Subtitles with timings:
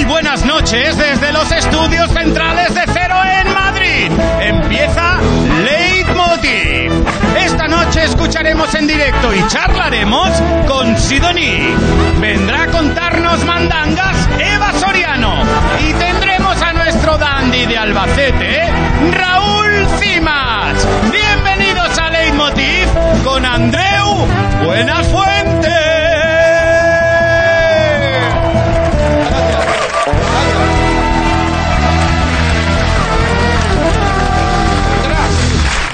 [0.00, 4.10] Muy buenas noches desde los estudios centrales de Cero en Madrid.
[4.40, 5.18] Empieza
[5.62, 6.90] Leitmotiv.
[7.36, 10.30] Esta noche escucharemos en directo y charlaremos
[10.66, 11.74] con Sidoní.
[12.18, 15.42] Vendrá a contarnos mandangas Eva Soriano.
[15.86, 18.70] Y tendremos a nuestro dandy de Albacete,
[19.12, 20.88] Raúl Cimas.
[21.12, 22.88] Bienvenidos a Leitmotiv
[23.22, 24.26] con Andreu
[24.64, 25.79] Buenafuente.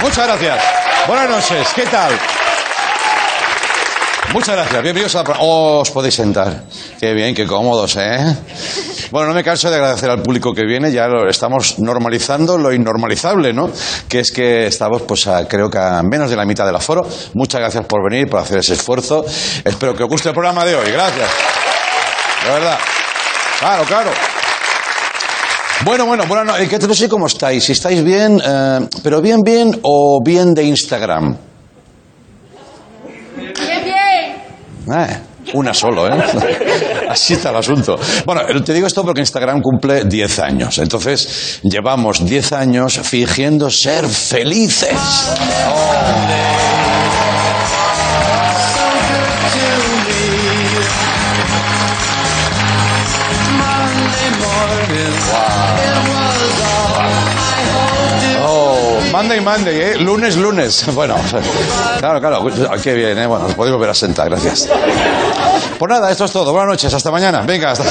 [0.07, 0.63] Muchas gracias.
[1.05, 1.67] Buenas noches.
[1.75, 2.17] ¿Qué tal?
[4.31, 4.81] Muchas gracias.
[4.81, 5.35] Bienvenidos a la...
[5.39, 6.63] Oh, os podéis sentar.
[6.97, 8.37] Qué bien, qué cómodos, ¿eh?
[9.11, 10.93] Bueno, no me canso de agradecer al público que viene.
[10.93, 13.69] Ya lo estamos normalizando lo innormalizable, ¿no?
[14.07, 17.05] Que es que estamos, pues, creo que a menos de la mitad del aforo.
[17.33, 19.25] Muchas gracias por venir, por hacer ese esfuerzo.
[19.65, 20.89] Espero que os guste el programa de hoy.
[20.89, 21.29] Gracias.
[22.45, 22.79] De verdad.
[23.59, 24.11] Claro, claro.
[25.85, 27.63] Bueno, bueno, bueno, no, que no sé cómo estáis.
[27.63, 31.37] Si estáis bien, eh, pero bien, bien o bien de Instagram.
[33.35, 33.53] Bien,
[33.85, 34.99] bien.
[34.99, 35.19] Eh,
[35.53, 36.23] una solo, ¿eh?
[37.09, 37.97] Así está el asunto.
[38.25, 40.77] Bueno, te digo esto porque Instagram cumple 10 años.
[40.79, 44.97] Entonces, llevamos 10 años fingiendo ser felices.
[45.69, 46.86] Oh,
[59.47, 59.97] Monday, ¿eh?
[59.97, 60.85] Lunes, lunes.
[60.93, 61.15] Bueno,
[61.99, 62.81] claro, claro.
[62.83, 63.25] Qué bien, ¿eh?
[63.27, 64.67] Bueno, os podéis volver a sentar, gracias.
[65.79, 66.51] Pues nada, esto es todo.
[66.51, 67.43] Buenas noches, hasta mañana.
[67.43, 67.85] Venga, hasta...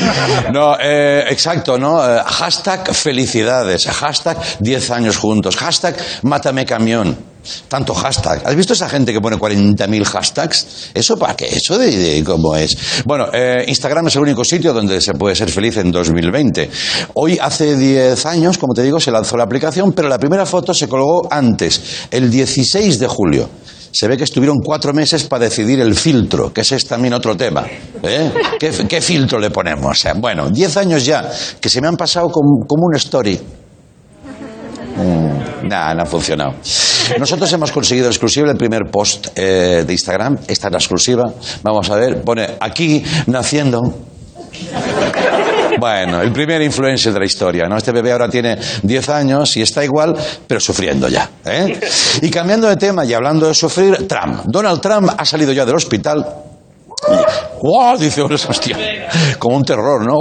[0.52, 2.02] No, eh, exacto, ¿no?
[2.02, 7.31] Eh, hashtag felicidades, hashtag 10 años juntos, hashtag mátame camión.
[7.68, 8.42] Tanto hashtag.
[8.44, 10.90] ¿Has visto esa gente que pone 40.000 hashtags?
[10.94, 11.48] ¿Eso para qué?
[11.48, 12.76] ¿Eso de, cómo es?
[13.04, 16.70] Bueno, eh, Instagram es el único sitio donde se puede ser feliz en 2020.
[17.14, 20.72] Hoy, hace 10 años, como te digo, se lanzó la aplicación, pero la primera foto
[20.72, 23.48] se colgó antes, el 16 de julio.
[23.92, 27.36] Se ve que estuvieron cuatro meses para decidir el filtro, que ese es también otro
[27.36, 27.66] tema.
[28.02, 28.32] ¿eh?
[28.58, 30.02] ¿Qué, filtro le ponemos?
[30.16, 33.38] Bueno, diez años ya, que se me han pasado como, como un story.
[34.96, 36.54] Mm, nah, no ha funcionado.
[37.18, 40.38] Nosotros hemos conseguido exclusiva el primer post eh, de Instagram.
[40.46, 41.32] Esta es la exclusiva.
[41.62, 43.80] Vamos a ver, pone aquí naciendo.
[45.78, 47.76] Bueno, el primer influencer de la historia, ¿no?
[47.76, 50.14] Este bebé ahora tiene 10 años y está igual,
[50.46, 51.28] pero sufriendo ya.
[51.44, 51.80] ¿eh?
[52.20, 54.42] Y cambiando de tema y hablando de sufrir, Trump.
[54.44, 56.51] Donald Trump ha salido ya del hospital.
[57.62, 57.98] ¡Wow!
[57.98, 58.76] Dice, hostia,
[59.38, 60.18] como un terror, ¿no?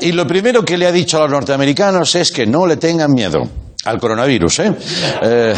[0.00, 3.12] Y lo primero que le ha dicho a los norteamericanos es que no le tengan
[3.12, 3.42] miedo
[3.84, 4.72] al coronavirus, ¿eh?
[5.22, 5.54] Eh,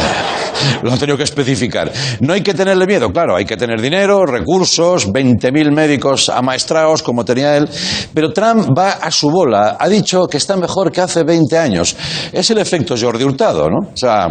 [0.83, 1.91] lo han tenido que especificar.
[2.19, 7.25] No hay que tenerle miedo, claro, hay que tener dinero, recursos, 20.000 médicos amaestrados como
[7.25, 7.67] tenía él,
[8.13, 11.95] pero Trump va a su bola, ha dicho que está mejor que hace 20 años.
[12.31, 13.89] Es el efecto Jordi Hurtado, ¿no?
[13.93, 14.27] O sea,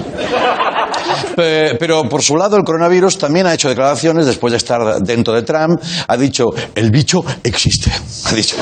[1.37, 5.35] Pe- Pero por su lado, el coronavirus también ha hecho declaraciones después de estar dentro
[5.35, 5.81] de Trump.
[6.09, 7.91] Ha dicho, el bicho existe.
[8.27, 8.57] Ha dicho,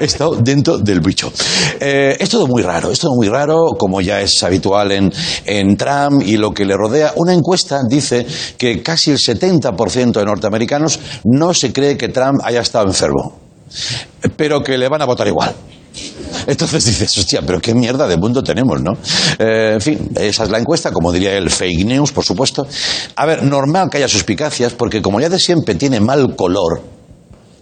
[0.00, 1.32] he estado dentro del bicho.
[1.80, 5.12] Eh, es todo muy raro, es todo muy raro, como ya es habitual en,
[5.44, 7.12] en Trump y lo que le rodea.
[7.16, 8.26] Una encuesta dice
[8.58, 13.38] que casi el 70% de norteamericanos no se cree que Trump haya estado enfermo,
[14.36, 15.54] pero que le van a votar igual.
[16.46, 18.92] Entonces dices, hostia, pero qué mierda de mundo tenemos, ¿no?
[19.38, 22.66] Eh, en fin, esa es la encuesta, como diría él, fake news, por supuesto.
[23.16, 26.82] A ver, normal que haya suspicacias, porque como ya de siempre tiene mal color,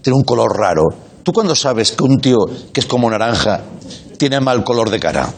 [0.02, 0.88] tiene un color raro.
[1.22, 2.38] ¿Tú cuándo sabes que un tío
[2.72, 3.60] que es como naranja
[4.18, 5.32] tiene mal color de cara?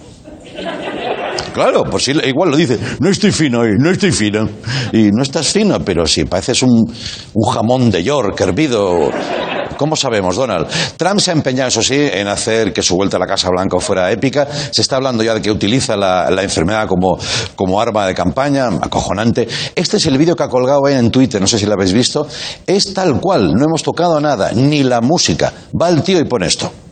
[1.53, 4.49] Claro, pues sí, igual lo dice, no estoy fino hoy, no estoy fino.
[4.93, 6.93] Y no estás fino, pero si pareces un,
[7.34, 9.10] un jamón de York hervido.
[9.77, 10.67] ¿Cómo sabemos, Donald?
[10.97, 13.79] Trump se ha empeñado, eso sí, en hacer que su vuelta a la Casa Blanca
[13.81, 14.47] fuera épica.
[14.71, 17.19] Se está hablando ya de que utiliza la, enfermedad como,
[17.57, 19.49] como arma de campaña, acojonante.
[19.75, 22.27] Este es el vídeo que ha colgado en Twitter, no sé si lo habéis visto.
[22.67, 25.53] Es tal cual, no hemos tocado nada, ni la música.
[25.81, 26.84] Va el tío y pone esto.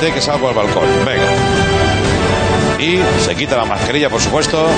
[0.00, 0.84] Que salgo al balcón.
[1.04, 1.26] Venga.
[2.78, 4.68] Y se quita la mascarilla, por supuesto.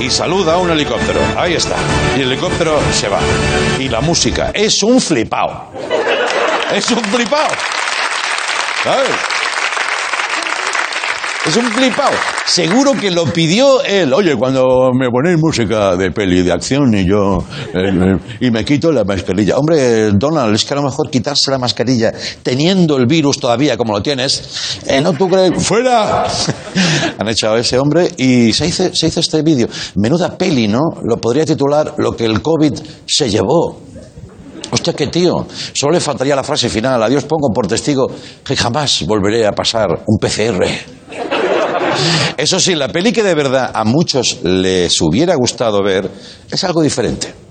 [0.00, 1.20] Y saluda a un helicóptero.
[1.36, 1.76] Ahí está.
[2.16, 3.20] Y el helicóptero se va.
[3.78, 4.50] Y la música.
[4.52, 5.70] Es un flipao.
[6.72, 7.48] Es un flipao.
[8.82, 9.08] ¿Sabes?
[11.46, 12.12] Es un flipado.
[12.46, 14.14] Seguro que lo pidió él.
[14.14, 17.44] Oye, cuando me ponéis música de peli de acción y yo.
[17.74, 19.58] eh, y me quito la mascarilla.
[19.58, 22.12] Hombre, Donald, es que a lo mejor quitarse la mascarilla
[22.42, 24.80] teniendo el virus todavía como lo tienes.
[24.86, 25.52] eh, ¿No tú crees?
[25.62, 26.24] ¡Fuera!
[27.18, 29.68] Han echado a ese hombre y se hizo, se hizo este vídeo.
[29.96, 30.80] Menuda peli, ¿no?
[31.02, 32.72] Lo podría titular Lo que el COVID
[33.06, 33.80] se llevó.
[34.70, 35.46] Hostia, qué tío.
[35.74, 37.02] Solo le faltaría la frase final.
[37.02, 38.10] Adiós, pongo por testigo
[38.42, 41.03] que jamás volveré a pasar un PCR.
[42.36, 46.10] Eso sí, la peli que de verdad a muchos les hubiera gustado ver
[46.50, 47.43] es algo diferente.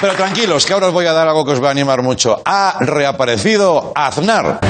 [0.00, 2.40] Pero tranquilos, que ahora os voy a dar algo que os va a animar mucho.
[2.44, 4.60] Ha reaparecido Aznar.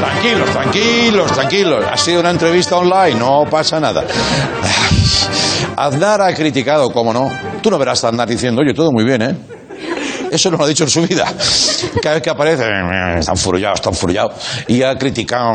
[0.00, 1.84] Tranquilos, tranquilos, tranquilos.
[1.90, 4.04] Ha sido una entrevista online, no pasa nada.
[5.76, 7.30] Aznar ha criticado, cómo no.
[7.60, 9.36] Tú no verás a Aznar diciendo, oye, todo muy bien, ¿eh?
[10.32, 11.26] Eso no lo ha dicho en su vida.
[12.00, 14.32] Cada vez que aparece, eh, está enfurullado, está enfurullado.
[14.66, 15.52] Y ha criticado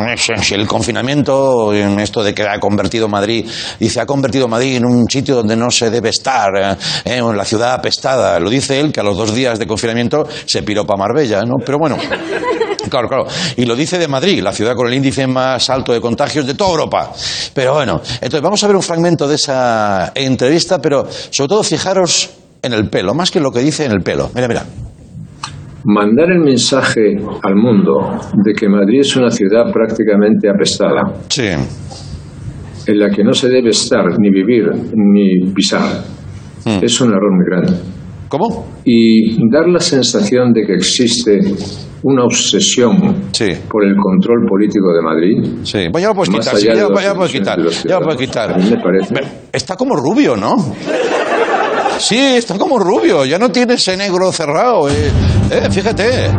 [0.51, 5.09] el confinamiento, en esto de que ha convertido Madrid, dice, ha convertido Madrid en un
[5.09, 8.39] sitio donde no se debe estar, eh, en la ciudad apestada.
[8.39, 11.56] Lo dice él, que a los dos días de confinamiento se piró para Marbella, ¿no?
[11.65, 11.97] Pero bueno.
[12.89, 13.25] Claro, claro.
[13.57, 16.53] Y lo dice de Madrid, la ciudad con el índice más alto de contagios de
[16.53, 17.12] toda Europa.
[17.53, 22.30] Pero bueno, entonces vamos a ver un fragmento de esa entrevista, pero sobre todo fijaros
[22.62, 24.30] en el pelo, más que lo que dice en el pelo.
[24.36, 24.63] Mira, mira.
[25.89, 31.48] mandar el mensaje al mundo de que Madrid es una ciudad prácticamente apestada, Sí.
[32.88, 36.04] en la que no se debe estar, ni vivir, ni pisar,
[36.65, 36.80] Hmm.
[36.83, 37.80] es un error muy grande.
[38.27, 38.65] ¿Cómo?
[38.83, 41.39] Y dar la sensación de que existe
[42.04, 43.48] una obsesión Sí.
[43.69, 45.88] por el control político de Madrid, Sí.
[45.89, 47.57] Pues ya lo puedes quitar, sí, ya, ya lo puedes quitar.
[47.88, 48.50] Ya lo puedes quitar.
[48.50, 49.15] ciudadanos, a mí me parece.
[49.54, 50.54] Está como rubio, ¿no?
[51.99, 54.89] Sí, está como rubio, ya no tiene ese negro cerrado.
[54.89, 55.11] eh.
[55.51, 56.29] Eh, fíjate,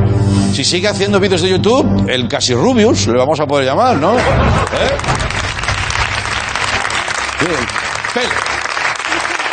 [0.52, 4.16] si sigue haciendo vídeos de YouTube, el casi Rubius, le vamos a poder llamar, ¿no?
[4.16, 4.20] ¿Eh?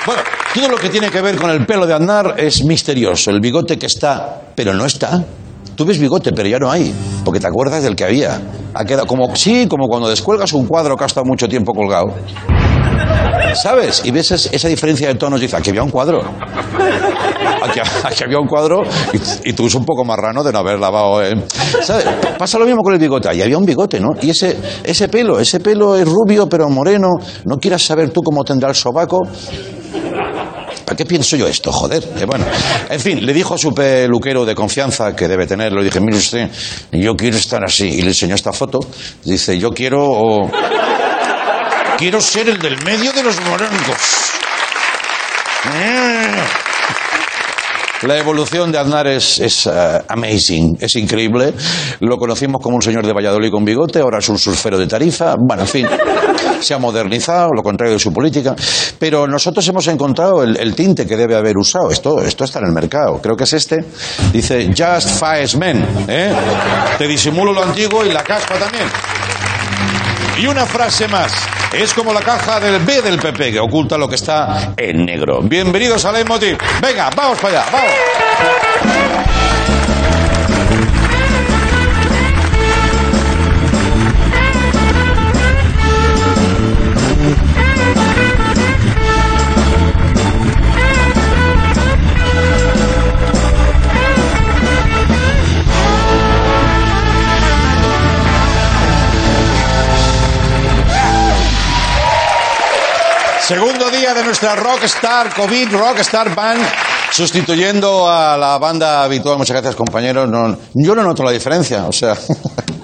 [0.05, 0.21] Bueno,
[0.53, 3.31] todo lo que tiene que ver con el pelo de Aznar es misterioso.
[3.31, 5.23] El bigote que está, pero no está.
[5.75, 6.93] Tú ves bigote, pero ya no hay,
[7.25, 8.39] porque te acuerdas del que había.
[8.73, 12.13] Ha quedado como, sí, como cuando descuelgas un cuadro que ha estado mucho tiempo colgado.
[13.55, 14.01] ¿Sabes?
[14.05, 16.21] Y ves es- esa diferencia de tonos y dices, aquí había un cuadro.
[18.03, 18.83] Aquí, había un cuadro
[19.43, 21.23] y, tú es un poco marrano de no haber lavado.
[21.23, 21.33] ¿eh?
[21.81, 22.05] ¿Sabes?
[22.37, 23.27] Pasa lo mismo con el bigote.
[23.27, 24.09] Ahí había un bigote, ¿no?
[24.21, 27.09] Y ese, ese pelo, ese pelo es rubio pero moreno.
[27.45, 29.21] ¿No quieras saber tú cómo tendrá el sobaco?
[30.85, 31.71] ¿Para qué pienso yo esto?
[31.71, 32.03] Joder.
[32.19, 32.45] Eh, bueno,
[32.89, 36.17] en fin, le dijo a su peluquero de confianza que debe tener, le dije, mire
[36.17, 36.49] usted,
[36.91, 37.87] yo quiero estar así.
[37.87, 38.79] Y le enseñó esta foto.
[39.23, 40.03] Dice, yo quiero...
[40.03, 40.51] o-
[41.97, 43.97] Quiero ser el del medio de los morencos.
[48.01, 51.53] La evolución de Aznar es, es, eh, amazing, es increíble.
[52.01, 55.35] Lo conocimos como un señor de Valladolid con bigote, ahora es un surfero de tarifa.
[55.39, 55.87] Bueno, en fin,
[56.61, 58.55] se ha modernizado, lo contrario de su política.
[58.99, 61.91] Pero nosotros hemos encontrado el, tinte que debe haber usado.
[61.91, 63.19] Esto, esto está en el mercado.
[63.21, 63.83] Creo que es este.
[64.31, 65.85] Dice Just Five Men.
[66.07, 66.33] ¿eh?
[66.97, 68.85] Te disimulo lo antiguo y la caspa también.
[70.37, 71.31] Y una frase más.
[71.73, 75.41] Es como la caja del B del PP que oculta lo que está en negro.
[75.41, 76.57] Bienvenidos a Leitmotiv.
[76.81, 79.44] Venga, vamos para allá, vamos.
[104.41, 106.61] Nuestra Rockstar COVID Rockstar Band,
[107.09, 109.37] sustituyendo a la banda habitual.
[109.37, 110.27] Muchas gracias, compañeros.
[110.27, 112.17] No, yo no noto la diferencia, o sea,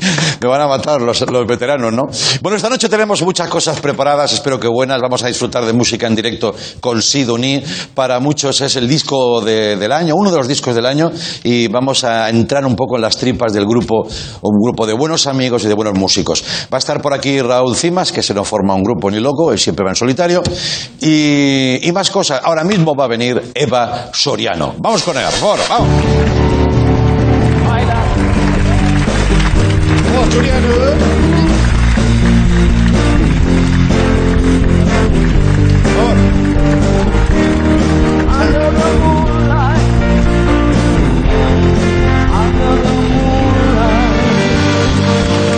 [0.41, 2.07] me van a matar los, veteranos, ¿no?
[2.41, 4.99] Bueno, esta noche tenemos muchas cosas preparadas, espero que buenas.
[5.01, 7.63] Vamos a disfrutar de música en directo con Sidoní.
[7.93, 11.11] Para muchos es el disco de- del año, uno de los discos del año,
[11.43, 14.03] y vamos a entrar un poco en las tripas del grupo,
[14.41, 16.43] un grupo de buenos amigos y de buenos músicos.
[16.73, 19.51] Va a estar por aquí Raúl Cimas, que se no forma un grupo ni loco,
[19.51, 20.41] él siempre va en solitario,
[20.99, 22.41] y, y más cosas.
[22.43, 24.75] Ahora mismo va a venir Eva Soriano.
[24.79, 26.70] Vamos con ella, por favor, vamos.
[30.31, 30.95] asturiano, ¿eh?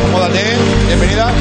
[0.01, 1.32] Acomódate, bienvenida.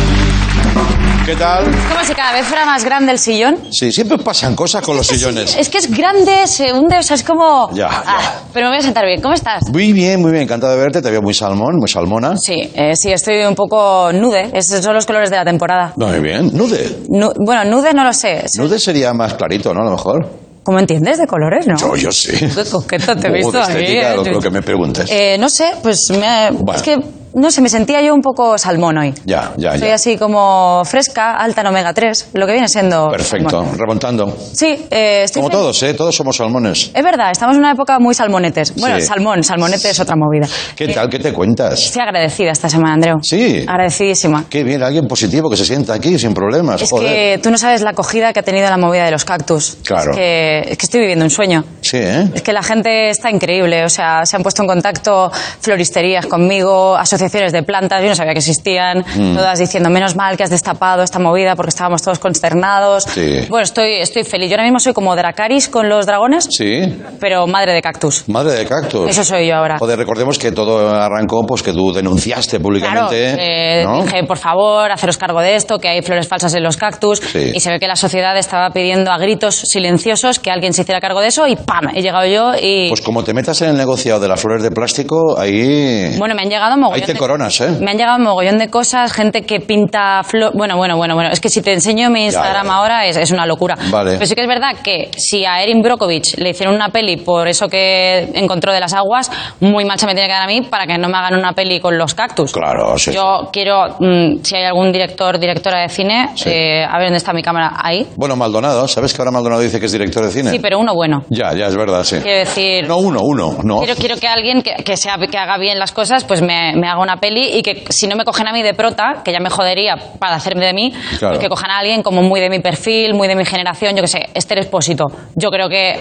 [1.25, 1.65] ¿Qué tal?
[2.15, 3.59] Cada vez fuera más grande el sillón.
[3.71, 5.57] Sí, siempre pasan cosas con los sillones.
[5.57, 7.71] Es que es grande, se hunde, o sea, es como...
[7.73, 8.41] Ya, Ah, ya.
[8.53, 9.21] pero me voy a sentar bien.
[9.21, 9.63] ¿Cómo estás?
[9.73, 12.35] Muy bien, muy bien, encantado de verte, te veo muy salmón, muy salmona.
[12.37, 14.51] Sí, eh, sí, estoy un poco nude.
[14.53, 15.93] Esos son los colores de la temporada.
[15.97, 16.99] Muy bien, nude.
[17.09, 18.45] Nu- bueno, nude no lo sé.
[18.59, 19.83] Nude sería más clarito, ¿no?
[19.83, 20.29] A lo mejor.
[20.65, 21.77] ¿Cómo entiendes de colores, no?
[21.77, 22.31] Yo, yo sí.
[22.39, 24.15] Qué coqueto te he visto de aquí, ¿eh?
[24.15, 25.09] lo, lo que me preguntes.
[25.11, 26.75] Eh, no sé, pues me- Bueno.
[26.75, 26.99] es que,
[27.35, 29.15] no sé, me sentía yo un poco salmón hoy.
[29.25, 29.95] ya, ya, Soy ya.
[29.95, 33.11] así como fresca, alta en omega 3, lo que viene siendo...
[33.11, 33.79] Perfecto, salmón.
[33.79, 34.37] remontando.
[34.53, 35.61] Sí, eh, estoy Como feliz.
[35.63, 35.95] todos, ¿eh?
[35.95, 36.91] Todos somos salmones.
[36.95, 38.75] Es verdad, estamos en una época muy salmonetes.
[38.77, 39.03] Bueno, Sí.
[39.07, 40.47] salmón, salmonete es otra movida.
[40.77, 41.09] ¿Qué Eh, tal?
[41.09, 41.83] ¿Qué te cuentas?
[41.87, 43.19] Estoy agradecida esta semana, Andreu.
[43.23, 43.65] Sí.
[43.67, 44.45] Agradecidísima.
[44.51, 46.83] Qué bien, alguien positivo que se sienta aquí sin problemas.
[46.83, 47.09] Es Joder.
[47.09, 49.79] que tú no sabes la acogida que ha tenido la movida de los cactus.
[49.85, 50.11] Claro.
[50.13, 51.65] Es que, es que estoy viviendo un sueño.
[51.81, 52.31] Sí, ¿eh?
[52.35, 56.97] Es que la gente está increíble, o sea, se han puesto en contacto floristerías conmigo,
[56.97, 59.35] asociaciones de plantas, yo no sabía que existían, Mm.
[59.37, 63.05] todas diciendo, menos mal que has destapado esta movida porque estábamos todos consternados.
[63.05, 63.47] Sí.
[63.49, 64.49] Bueno, estoy, estoy feliz.
[64.51, 66.81] Yo ahora mismo soy como Dracaris con los dragones, Sí.
[67.21, 68.29] pero madre de cactus.
[68.29, 69.09] Madre de cactus.
[69.11, 69.79] Eso soy yo ahora.
[69.79, 73.37] Joder, recordemos que todo arrancó pues que tú denunciaste Claro, públicamente.
[73.39, 74.03] eh, ¿no?
[74.03, 77.21] dije, por favor, haceros cargo de esto, que hay flores falsas en los cactus.
[77.21, 77.53] Sí.
[77.55, 81.01] Y se ve que la sociedad estaba pidiendo a gritos silenciosos que alguien se hiciera
[81.01, 81.89] cargo de eso y ¡pam!
[81.95, 82.89] He llegado yo y...
[82.89, 86.17] Pues como te metas en el negociado de las flores de plástico, ahí.
[86.19, 87.77] Bueno, me han llegado mogollón de- coronas, ¿eh?
[87.81, 90.53] Me han llegado un mogollón de cosas, gente que pinta flor...
[90.55, 91.31] Bueno, bueno, bueno, bueno.
[91.31, 92.77] Es que si te enseño mi Instagram ya, ya.
[92.77, 93.77] ahora es, es una locura.
[93.91, 94.13] Vale.
[94.15, 97.49] Pero sí que es verdad que si a Erin Brockovich le hicieron una peli por
[97.49, 100.63] eso que encontró de las aguas, muy mal se me tiene que dar a mí
[100.63, 102.53] para que no me hagan una peli con los cactus.
[102.53, 103.13] Claro, sí.
[103.13, 106.51] Yo quiero, mm, si hay algún director, directora de cine, Sí.
[106.51, 107.73] eh, a ver dónde está mi cámara.
[107.83, 108.07] Ahí.
[108.17, 110.51] Bueno, Maldonado, ¿sabes que ahora Maldonado dice que es director de cine?
[110.51, 111.25] Sí, pero uno bueno.
[111.29, 112.17] Ya, ya, es verdad, sí.
[112.23, 112.87] Quiero decir...
[112.89, 113.79] No uno, uno, no.
[113.79, 116.89] Quiero, quiero que alguien que, que, sea, que haga bien las cosas, pues me, me
[116.89, 119.41] haga una peli y que si no me cogen a mí de prota, que ya
[119.41, 121.35] me jodería para hacerme de mí, Claro.
[121.35, 124.03] pues que cojan a alguien como muy de mi perfil, muy de mi generación, yo
[124.03, 125.07] que sé, Esther Expósito.
[125.35, 125.99] Yo creo que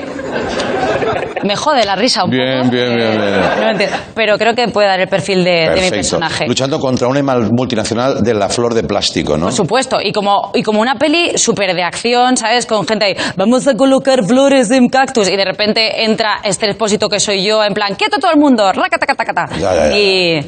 [1.43, 2.71] me jode la risa un Bien, poco.
[2.71, 3.41] bien, bien, bien.
[3.61, 3.97] No entiendo.
[4.13, 6.47] Pero creo que puede dar el perfil de, de mi personaje.
[6.47, 9.45] Luchando contra una multinacional de la flor de plástico, ¿no?
[9.45, 12.65] Por supuesto, y como, y como una peli súper de acción, ¿sabes?
[12.65, 17.09] Con gente ahí, vamos a colocar flores en cactus, y de repente entra este expósito
[17.09, 19.47] que soy yo, en plan, quieto todo el mundo, racatacatacata.
[19.95, 20.39] Y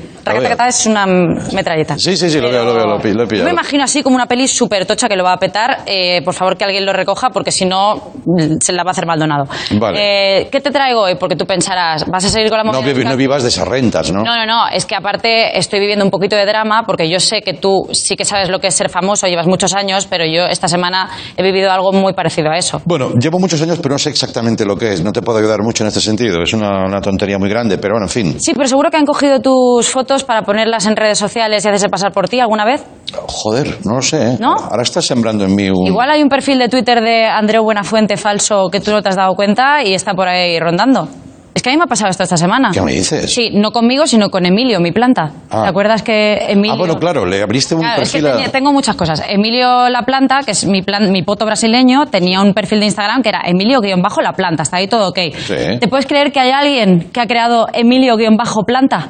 [0.43, 1.97] es una metralleta.
[1.97, 3.47] Sí, sí, sí, lo veo, lo veo, lo pi- lo he pillado.
[3.47, 5.79] Yo me imagino así como una peli súper tocha que lo va a petar.
[5.85, 8.11] Eh, por favor, que alguien lo recoja, porque si no,
[8.59, 9.45] se la va a hacer Maldonado.
[9.79, 10.41] Vale.
[10.41, 11.15] Eh, ¿Qué te traigo hoy?
[11.15, 13.49] Porque tú pensarás, ¿vas a seguir con la No, movida de vi- no vivas de
[13.49, 14.23] esas rentas, ¿no?
[14.23, 17.41] no, no, no, es que aparte estoy viviendo un poquito de drama porque yo sé
[17.41, 20.45] que tú sí que sabes lo que es ser famoso, llevas muchos años, pero yo
[20.45, 22.81] esta semana he vivido algo muy parecido a eso.
[22.85, 25.03] Bueno, llevo muchos años, pero no sé exactamente lo que es.
[25.03, 26.41] No te puedo ayudar mucho en este sentido.
[26.43, 28.39] Es una, una tontería muy grande, pero bueno, en fin.
[28.39, 31.87] Sí, pero seguro que han cogido tus fotos para ponerlas en redes sociales y hacerse
[31.89, 32.83] pasar por ti alguna vez.
[33.27, 34.31] Joder, no lo sé.
[34.33, 34.37] ¿eh?
[34.39, 34.55] ¿No?
[34.55, 35.85] Ahora estás sembrando en mí un...
[35.87, 39.15] Igual hay un perfil de Twitter de Andreu Buenafuente falso que tú no te has
[39.15, 41.07] dado cuenta y está por ahí rondando.
[41.55, 42.71] Es que a mí me ha pasado esto esta semana.
[42.73, 43.31] ¿Qué me dices?
[43.31, 45.31] Sí, no conmigo, sino con Emilio, mi planta.
[45.51, 45.61] Ah.
[45.61, 46.73] ¿Te acuerdas que Emilio...
[46.73, 49.21] Ah, bueno, claro, le abriste un Claro, es que perfil a- tenía- tengo muchas cosas.
[49.29, 53.21] Emilio La Planta, que es mi, plan, mi poto brasileño, tenía un perfil de Instagram
[53.21, 54.63] que era Emilio-La Planta.
[54.63, 55.19] Está ahí todo ok.
[55.45, 55.53] Sí.
[55.79, 59.09] ¿Te puedes creer que hay alguien que ha creado Emilio-Planta?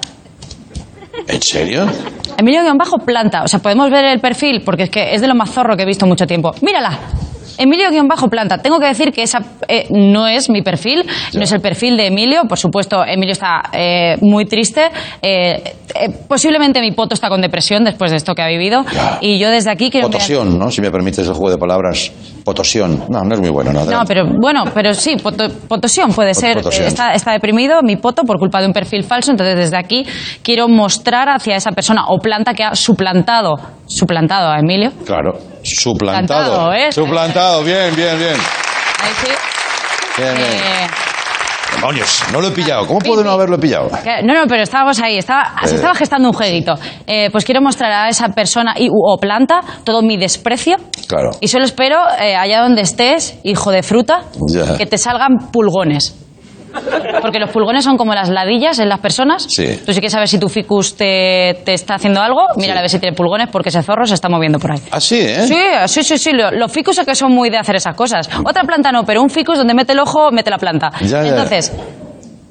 [1.28, 1.86] ¿En serio?
[2.38, 3.44] Emilio-Planta.
[3.44, 5.84] O sea, podemos ver el perfil porque es que es de lo más zorro que
[5.84, 6.54] he visto mucho tiempo.
[6.62, 6.98] ¡Mírala!
[7.58, 8.58] Emilio-planta.
[8.60, 12.08] Tengo que decir que esa eh, no es mi perfil, no es el perfil de
[12.08, 12.44] Emilio.
[12.48, 14.90] Por supuesto, Emilio está eh, muy triste.
[15.22, 15.76] Eh,
[16.28, 18.84] posiblemente mi poto está con depresión después de esto que ha vivido.
[18.94, 19.18] Ya.
[19.22, 20.08] Y yo desde aquí quiero...
[20.08, 20.70] Potosión, ¿no?
[20.72, 22.12] Si me permites el juego de palabras.
[22.44, 23.06] Potosión.
[23.10, 23.72] No, no es muy bueno.
[23.72, 26.56] No, No, pero bueno, pero sí, poto- potosión puede Pot- ser.
[26.58, 26.88] potosión.
[26.88, 30.06] Está, está deprimido mi poto por culpa de un perfil falso, entonces desde aquí
[30.42, 33.56] quiero mostrar hacia esa persona o planta que ha suplantado,
[33.96, 34.92] suplantado a Emilio.
[35.06, 35.34] Claro.
[35.64, 36.46] Suplantado.
[36.46, 36.92] Suplantado, ¿eh?
[36.92, 37.64] Suplantado.
[37.64, 38.36] Bien, bien, bien.
[38.36, 39.32] Ahí sí.
[40.22, 40.48] Bien, bien.
[40.52, 40.88] Eh,
[41.76, 42.86] Demonios, no lo he pillado.
[42.86, 43.90] ¿Cómo puedo no haberlo pillado?
[44.24, 45.76] no, no, pero estábamos ahí, estaba, se Eh.
[45.76, 46.76] estaba gestando un jueguito.
[47.08, 50.78] Eh, pues quiero mostrar a esa persona y, o planta todo mi desprecio.
[51.08, 51.32] Claro.
[51.42, 54.22] Y solo espero, eh, allá donde estés, hijo de fruta,
[54.78, 56.16] que te salgan pulgones.
[57.22, 59.46] Porque los pulgones son como las ladillas en las personas.
[59.50, 59.82] Sí.
[59.86, 62.42] Tú sí que sabes si tu ficus te, te está haciendo algo.
[62.58, 62.78] Mira Sí.
[62.80, 64.80] a ver si tiene pulgones porque ese zorro se está moviendo por ahí.
[64.92, 65.46] Ah, sí, ¿eh?
[65.48, 66.32] Sí, sí, sí, sí.
[66.34, 68.30] lo- Los ficus es que son muy de hacer esas cosas.
[68.46, 70.92] Otra planta no, pero un ficus donde mete el ojo, mete la planta.
[71.02, 71.30] Ya, ya.
[71.30, 71.72] Entonces,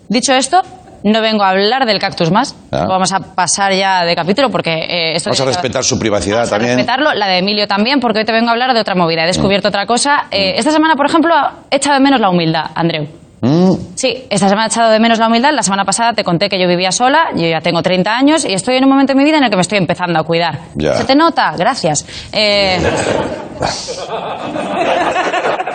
[0.08, 0.62] dicho esto,
[1.04, 2.54] no vengo a hablar del cactus más.
[2.70, 2.86] Ah.
[2.88, 6.48] Vamos a pasar ya de capítulo porque eh, esto Vamos a respetar su privacidad Vamos
[6.48, 6.76] a también.
[6.76, 9.24] respetarlo, la de Emilio también, porque hoy te vengo a hablar de otra movida.
[9.24, 10.26] He descubierto otra cosa.
[10.30, 11.34] Eh, esta semana, por ejemplo,
[11.70, 13.08] he echado de menos la humildad, Andreu.
[13.42, 15.50] Mm, Sí, esta semana he echado de menos la humildad.
[15.52, 18.52] La semana pasada te conté que yo vivía sola, yo ya tengo 30 años y
[18.54, 20.60] estoy en un momento de mi vida en el que me estoy empezando a cuidar.
[20.76, 20.94] Ya.
[20.94, 21.52] ¿Se te nota?
[21.56, 22.06] Gracias.
[22.32, 22.78] Eh...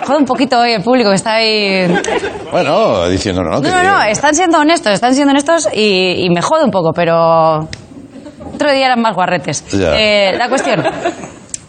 [0.06, 1.88] Joder un poquito hoy el público que está ahí...
[2.52, 3.62] Bueno, diciendo no, no.
[3.62, 7.68] No, no, están siendo honestos, están siendo honestos y, y me jode un poco, pero
[8.54, 9.66] otro día eran más guarretes.
[9.78, 9.98] Ya.
[10.00, 10.82] Eh, la cuestión,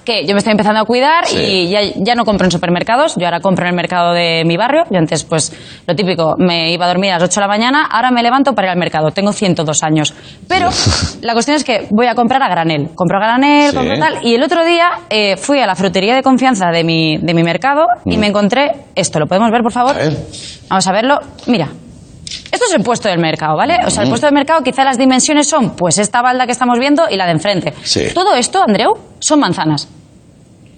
[0.08, 1.36] que yo me estoy empezando a cuidar Sí.
[1.38, 4.56] y ya, ya no compro en supermercados, yo ahora compro en el mercado de mi
[4.56, 5.52] barrio, yo antes pues
[5.86, 8.54] lo típico, me iba a dormir a las 8 de la mañana, ahora me levanto
[8.54, 10.14] para ir al mercado, tengo 102 años.
[10.48, 10.70] Pero
[11.20, 13.76] la cuestión es que voy a comprar a granel, compro a granel, Sí.
[13.76, 17.18] compro tal, y el otro día eh, fui a la frutería de confianza de mi,
[17.18, 19.94] de mi mercado y me encontré esto, ¿lo podemos ver por favor?
[19.94, 19.98] Mm.
[19.98, 20.16] A ver.
[20.70, 21.18] Vamos a verlo.
[21.46, 21.68] Mira.
[22.50, 23.78] Esto es el puesto del mercado, ¿vale?
[23.86, 26.78] O sea, el puesto del mercado, quizá las dimensiones son, pues, esta balda que estamos
[26.78, 27.72] viendo y la de enfrente.
[27.82, 28.06] Sí.
[28.14, 29.88] Todo esto, Andreu, son manzanas.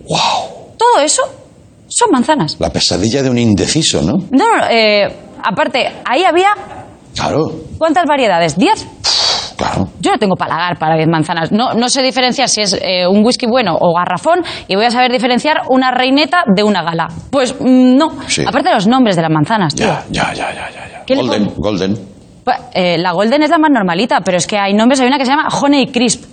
[0.09, 0.75] ¡Wow!
[0.77, 1.23] Todo eso
[1.89, 2.57] son manzanas.
[2.59, 4.15] La pesadilla de un indeciso, ¿no?
[4.31, 5.07] No, no, eh,
[5.43, 6.51] aparte, ahí había,
[7.15, 8.57] Claro, ¿cuántas variedades?
[8.57, 8.87] ¿Diez?
[9.57, 9.89] claro.
[10.01, 11.53] Yo no tengo palagar para 10 manzanas.
[11.53, 14.91] No, no sé diferenciar si es eh, un whisky bueno o garrafón y voy a
[14.91, 17.09] saber diferenciar una reineta de una gala.
[17.31, 18.09] Pues mm, no.
[18.27, 18.43] Sí.
[18.47, 19.87] Aparte de los nombres de las manzanas, tío.
[19.87, 21.05] Ya, ya, ya, ya, ya.
[21.05, 21.99] ¿Qué Golden, Golden.
[22.43, 25.19] Pues, eh, la Golden es la más normalita, pero es que hay nombres, hay una
[25.19, 26.25] que se llama Honey Crisp.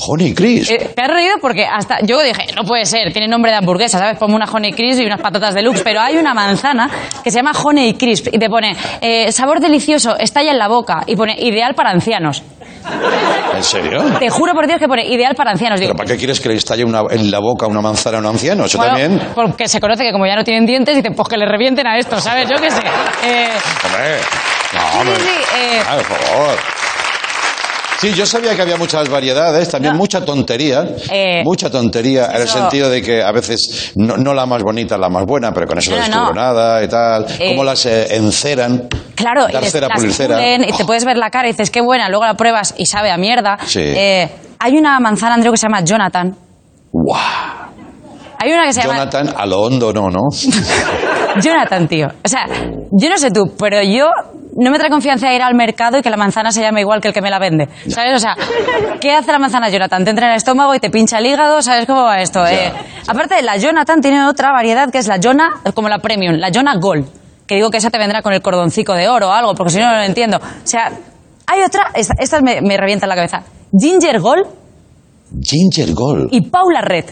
[0.00, 0.70] Honey Crisp.
[0.70, 3.98] Eh, te has reído porque hasta yo dije, no puede ser, tiene nombre de hamburguesa,
[3.98, 4.18] ¿sabes?
[4.18, 6.88] Ponme una Honey Crisp y unas patatas deluxe, pero hay una manzana
[7.22, 11.02] que se llama Honey Crisp y te pone eh, sabor delicioso, estalla en la boca
[11.06, 12.42] y pone ideal para ancianos.
[13.54, 14.02] ¿En serio?
[14.18, 15.80] Te juro por Dios que pone ideal para ancianos.
[15.80, 18.20] Digo, ¿Pero para qué quieres que le estalle una- en la boca una manzana a
[18.20, 18.64] un anciano?
[18.64, 19.28] Eso bueno, también.
[19.34, 21.98] Porque se conoce que como ya no tienen dientes, dicen, pues que le revienten a
[21.98, 22.48] esto, ¿sabes?
[22.48, 22.80] Yo qué sé.
[23.24, 23.48] Eh,
[23.84, 24.18] Hombre.
[24.72, 25.16] No, sí, hombre.
[25.16, 26.58] sí, eh, Ah, por favor.
[28.00, 29.98] Sí, yo sabía que había muchas variedades, también No.
[29.98, 30.86] mucha tontería.
[31.10, 34.96] Eh, mucha tontería, en el sentido de que a veces no, no la más bonita
[34.96, 37.26] la más buena, pero con eso no, No, descubro nada y tal.
[37.40, 38.88] Eh, Cómo las eh, enceran.
[39.16, 41.80] Claro, y les- cera, las pulen y te puedes ver la cara y dices, qué
[41.80, 43.58] buena, luego la pruebas y sabe a mierda.
[43.66, 43.80] Sí.
[43.82, 44.28] Eh,
[44.60, 46.36] hay una manzana, Andreu, que se llama Jonathan.
[46.92, 47.18] ¡Guau!
[48.40, 50.20] Hay una que se llama Jonathan, a lo hondo no, ¿no?
[51.42, 52.06] Jonathan, tío.
[52.24, 52.46] O sea,
[52.92, 54.06] yo no sé tú, pero yo
[54.60, 57.08] no me trae confianza ir al mercado y que la manzana se llame igual que
[57.08, 57.68] el que me la vende.
[57.88, 58.14] ¿Sabes?
[58.14, 58.36] O sea,
[59.00, 60.04] ¿qué hace la manzana Jonathan?
[60.04, 62.42] Te entra en el estómago y te pincha el hígado, ¿sabes cómo va esto?
[62.44, 62.52] Ya.
[62.52, 62.72] Eh,
[63.06, 66.74] aparte, la Jonathan tiene otra variedad que es la Jona, como la Premium, la Jona
[66.80, 67.06] Gold.
[67.46, 69.78] Que digo que esa te vendrá con el cordoncico de oro o algo, porque si
[69.78, 70.36] no, no lo entiendo.
[70.38, 70.90] O sea,
[71.46, 73.42] hay otra, esta, esta me, me revienta la cabeza.
[73.78, 74.46] Ginger Gold
[75.42, 76.28] Ginger Gold.
[76.32, 77.04] y Paula Red.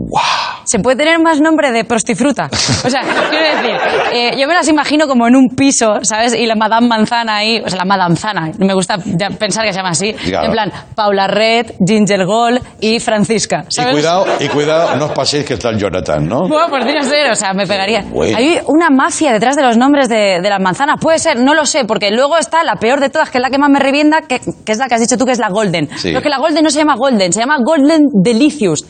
[0.00, 0.62] ¡Guau!
[0.64, 2.48] Se puede tener más nombre de prostifruta.
[2.84, 3.76] O sea, quiero decir,
[4.12, 6.34] eh, yo me las imagino como en un piso, ¿sabes?
[6.34, 8.52] Y la Madame Manzana ahí, o sea, la Madame Zana.
[8.58, 8.96] Me gusta
[9.38, 10.12] pensar que se llama así.
[10.12, 10.46] Claro.
[10.46, 13.64] En plan, Paula Red, Ginger Gold y Francisca.
[13.70, 16.46] Y cuidado, y cuidado, no os paséis que está el Jonathan, ¿no?
[16.46, 18.04] Bueno, por no ser, o sea, me pegaría.
[18.08, 18.36] Bueno.
[18.36, 21.00] Hay una mafia detrás de los nombres de, de las manzanas.
[21.00, 23.50] Puede ser, no lo sé, porque luego está la peor de todas, que es la
[23.50, 25.48] que más me revienta, que, que es la que has dicho tú, que es la
[25.48, 25.88] Golden.
[25.96, 26.10] Sí.
[26.10, 28.84] Pero que la Golden no se llama Golden, se llama Golden Delicious.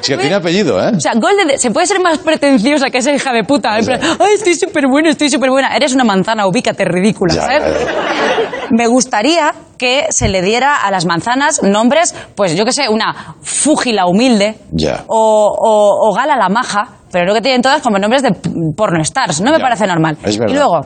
[0.00, 0.92] Es que tiene apellido, ¿eh?
[0.96, 3.78] O sea, Golden, se puede ser más pretenciosa que esa hija de puta.
[3.78, 5.74] En plan, ay, estoy súper buena, estoy súper buena.
[5.76, 7.62] Eres una manzana, ubícate, ridícula, Ya, ¿sabes?
[7.62, 12.88] ya, Me gustaría que se le diera a las manzanas nombres, pues yo qué sé,
[12.88, 14.56] una Fúgila humilde.
[14.72, 15.04] Ya.
[15.06, 15.16] O,
[15.58, 16.88] o, o Gala la maja.
[17.12, 18.30] Pero lo que tienen todas como nombres de
[18.76, 19.40] porno stars.
[19.40, 20.16] No me Ya, parece normal.
[20.22, 20.36] es.
[20.36, 20.80] Y luego,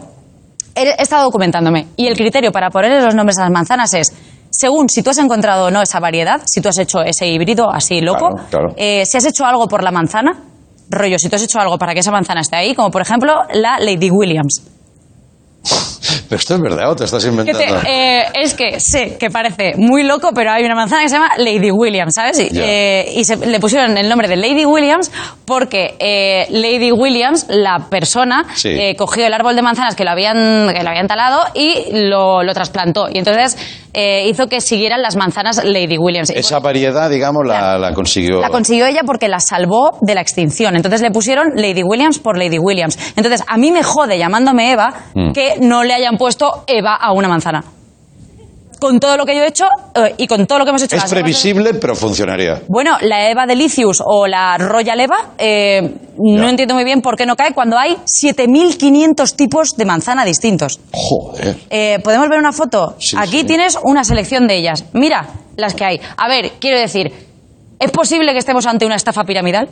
[0.74, 1.88] he, he estado documentándome.
[1.96, 4.12] Y el criterio para ponerle los nombres a las manzanas es.
[4.57, 7.71] Según si tú has encontrado o no esa variedad, si tú has hecho ese híbrido
[7.71, 8.75] así loco, Claro, claro.
[8.77, 10.33] eh, si has hecho algo por la manzana,
[10.90, 13.33] rollo, si tú has hecho algo para que esa manzana esté ahí, como por ejemplo
[13.53, 14.62] la Lady Williams.
[16.29, 17.81] Pero esto es verdad o te estás Que inventando.
[17.81, 21.16] te- eh, es que sé que parece muy loco, pero hay una manzana que se
[21.16, 22.38] llama Lady Williams, ¿sabes?
[22.40, 25.11] Y, eh, y se- le pusieron el nombre de Lady Williams
[25.44, 28.68] porque eh, Lady Williams, la persona, Sí.
[28.70, 31.74] eh, cogió el árbol de manzanas que lo habían, que lo habían talado y
[32.09, 33.07] lo, lo trasplantó.
[33.12, 33.57] Y entonces
[33.96, 36.29] hizo que siguieran las manzanas Lady Williams.
[36.31, 38.40] Esa variedad, digamos, la, la consiguió.
[38.40, 40.74] la consiguió ella porque la salvó de la extinción.
[40.74, 42.98] Entonces le pusieron Lady Williams por Lady Williams.
[43.14, 45.31] Entonces a mí me jode llamándome Eva Mm.
[45.33, 47.64] que no le hayan puesto Eva a una manzana.
[48.81, 49.64] Con todo lo que yo he hecho
[49.95, 50.97] eh, y con todo lo que hemos hecho.
[50.97, 52.61] es las- previsible, pero funcionaría.
[52.69, 57.25] Bueno, la Eva Delicious o la Royal Eva, eh, no entiendo muy bien por qué
[57.25, 60.81] no cae cuando hay 7.500 tipos de manzana distintos.
[60.93, 61.57] Joder.
[61.71, 62.95] Eh, ¿Podemos ver una foto?
[62.99, 63.45] Sí, Aquí sí.
[63.45, 64.85] tienes una selección de ellas.
[64.93, 66.01] Mira las que hay.
[66.19, 67.11] A ver, quiero decir,
[67.79, 69.69] ¿es posible que estemos ante una estafa piramidal?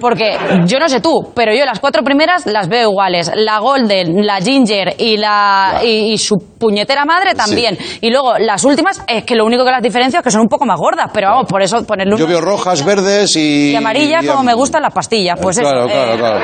[0.00, 3.30] Porque yo no sé tú, pero yo las cuatro primeras las veo iguales.
[3.34, 7.76] La Golden, la Ginger y la y, y su puñetera madre también.
[8.00, 10.48] Y luego las últimas es que lo único que las diferencia es que son un
[10.48, 13.70] poco más gordas, pero vamos, por eso ponerle Yo una veo rojas, verdes y...
[13.72, 15.38] y amarilla y- como me gustan las pastillas.
[15.40, 15.92] Pues claro, eso.
[15.92, 16.40] claro, eh, claro.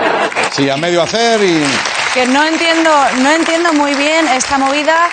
[0.52, 1.62] Sí, a medio hacer y...
[2.14, 2.90] que no entiendo,
[3.22, 5.08] no entiendo muy bien esta movida.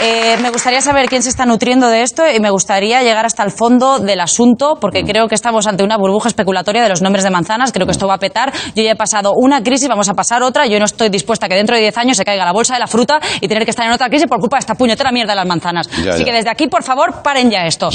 [0.00, 3.42] Eh, me gustaría saber quién se está nutriendo de esto y me gustaría llegar hasta
[3.42, 7.24] el fondo del asunto porque creo que estamos ante una burbuja especulatoria de los nombres
[7.24, 7.72] de manzanas.
[7.72, 8.52] Creo que esto va a petar.
[8.76, 10.66] Yo ya he pasado una crisis, vamos a pasar otra.
[10.66, 12.80] Yo no estoy dispuesta a que dentro de 10 años se caiga la bolsa de
[12.80, 15.32] la fruta y tener que estar en otra crisis por culpa de esta puñetera mierda
[15.32, 15.88] de las manzanas.
[16.04, 16.24] Ya, Así ya.
[16.26, 17.88] que desde aquí, por favor, paren ya esto.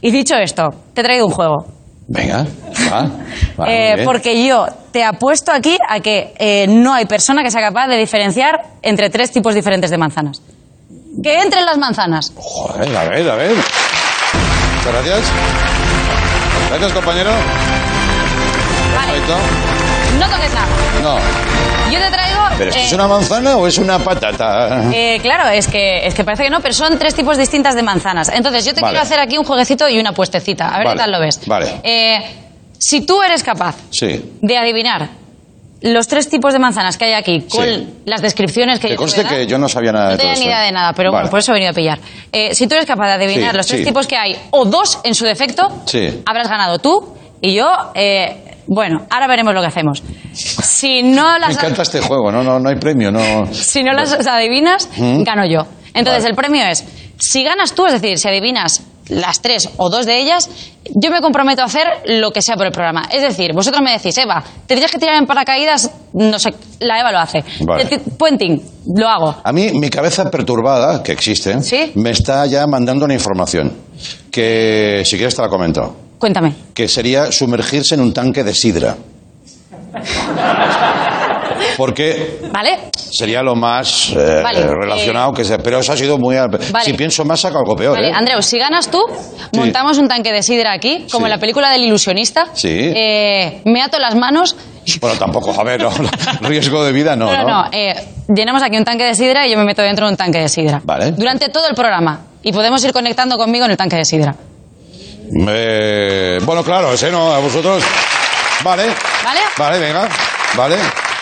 [0.00, 1.66] Y dicho esto, te he traído un juego.
[2.06, 2.46] Venga,
[2.92, 3.08] va.
[3.68, 7.88] Eh, porque yo te apuesto aquí a que eh, no hay persona que sea capaz
[7.88, 10.40] de diferenciar entre tres tipos diferentes de manzanas.
[11.22, 12.32] Que entren las manzanas.
[12.36, 13.50] Joder, a ver, a ver.
[13.52, 15.20] Muchas gracias.
[16.70, 17.30] Gracias, compañero.
[18.96, 19.36] Vale, Perfecto.
[20.18, 20.66] no toques nada.
[21.02, 21.18] No.
[21.92, 22.40] Yo te traigo...
[22.56, 24.90] ¿Pero esto eh, es una manzana o es una patata?
[24.94, 27.82] eh, claro, es que, es que parece que no, pero son tres tipos distintas de
[27.82, 28.28] manzanas.
[28.28, 28.92] Entonces, yo te Vale.
[28.92, 30.68] quiero hacer aquí un jueguecito y una puestecita.
[30.68, 31.40] A ver Vale, qué tal lo ves.
[31.46, 31.80] vale.
[31.82, 32.36] Eh,
[32.78, 34.36] si tú eres capaz Sí.
[34.40, 35.08] de adivinar
[35.82, 37.88] los tres tipos de manzanas que hay aquí con Sí.
[38.04, 40.28] las descripciones que Que yo te conste que yo no sabía nada de No todo
[40.32, 41.98] tenía ni idea de nada, pero bueno, por eso he venido a pillar.
[42.32, 43.86] Eh, si tú eres capaz de adivinar Sí, los tres sí.
[43.86, 46.22] tipos que hay, o dos en su defecto, Sí.
[46.26, 47.66] habrás ganado tú y yo.
[47.94, 50.02] eh, bueno, ahora veremos lo que hacemos.
[50.32, 53.46] Si no Me las, encanta este juego, no, no, no hay premio, no.
[53.52, 55.66] si no las adivinas, gano yo.
[55.94, 56.30] Entonces, Vale.
[56.30, 56.84] el premio es:
[57.18, 60.48] si ganas tú, es decir, si adivinas las tres o dos de ellas,
[60.94, 63.08] yo me comprometo a hacer lo que sea por el programa.
[63.12, 67.00] Es decir, vosotros me decís, Eva, te tienes que tirar en paracaídas, no sé, la
[67.00, 67.44] Eva lo hace.
[67.60, 68.00] Vale.
[68.18, 68.62] Puenting,
[68.96, 69.36] lo hago.
[69.44, 71.92] A mí, mi cabeza perturbada, que existe, ¿Sí?
[71.94, 73.72] me está ya mandando una información.
[74.30, 75.96] Que, si quieres, te la comento.
[76.18, 76.54] Cuéntame.
[76.74, 78.96] Que sería sumergirse en un tanque de sidra.
[81.80, 82.90] Porque ¿Vale?
[82.92, 85.56] sería lo más eh, Vale, relacionado que sea.
[85.56, 86.36] Pero eso ha sido muy.
[86.36, 86.50] al-.
[86.84, 87.94] Si pienso más, saco algo peor.
[87.94, 88.12] Vale, ¿eh?
[88.14, 89.02] Andreu, si ganas tú,
[89.56, 91.24] montamos un tanque de sidra aquí, como Sí.
[91.24, 92.48] en la película del ilusionista.
[92.52, 92.68] Sí.
[92.68, 94.56] Eh, me ato las manos.
[95.00, 95.90] Bueno, tampoco, a ver, no,
[96.42, 97.32] riesgo de vida no.
[97.32, 97.48] No, ¿no?
[97.48, 97.94] no, eh,
[98.28, 100.50] llenamos aquí un tanque de sidra y yo me meto dentro de un tanque de
[100.50, 100.82] sidra.
[100.84, 101.12] Vale.
[101.12, 102.26] Durante todo el programa.
[102.42, 104.34] Y podemos ir conectando conmigo en el tanque de sidra.
[105.48, 107.82] Eh, bueno, claro, ese no, a vosotros.
[108.62, 108.84] Vale.
[109.24, 109.40] ¿Vale?
[109.56, 110.06] Vale, venga.
[110.58, 110.76] Vale.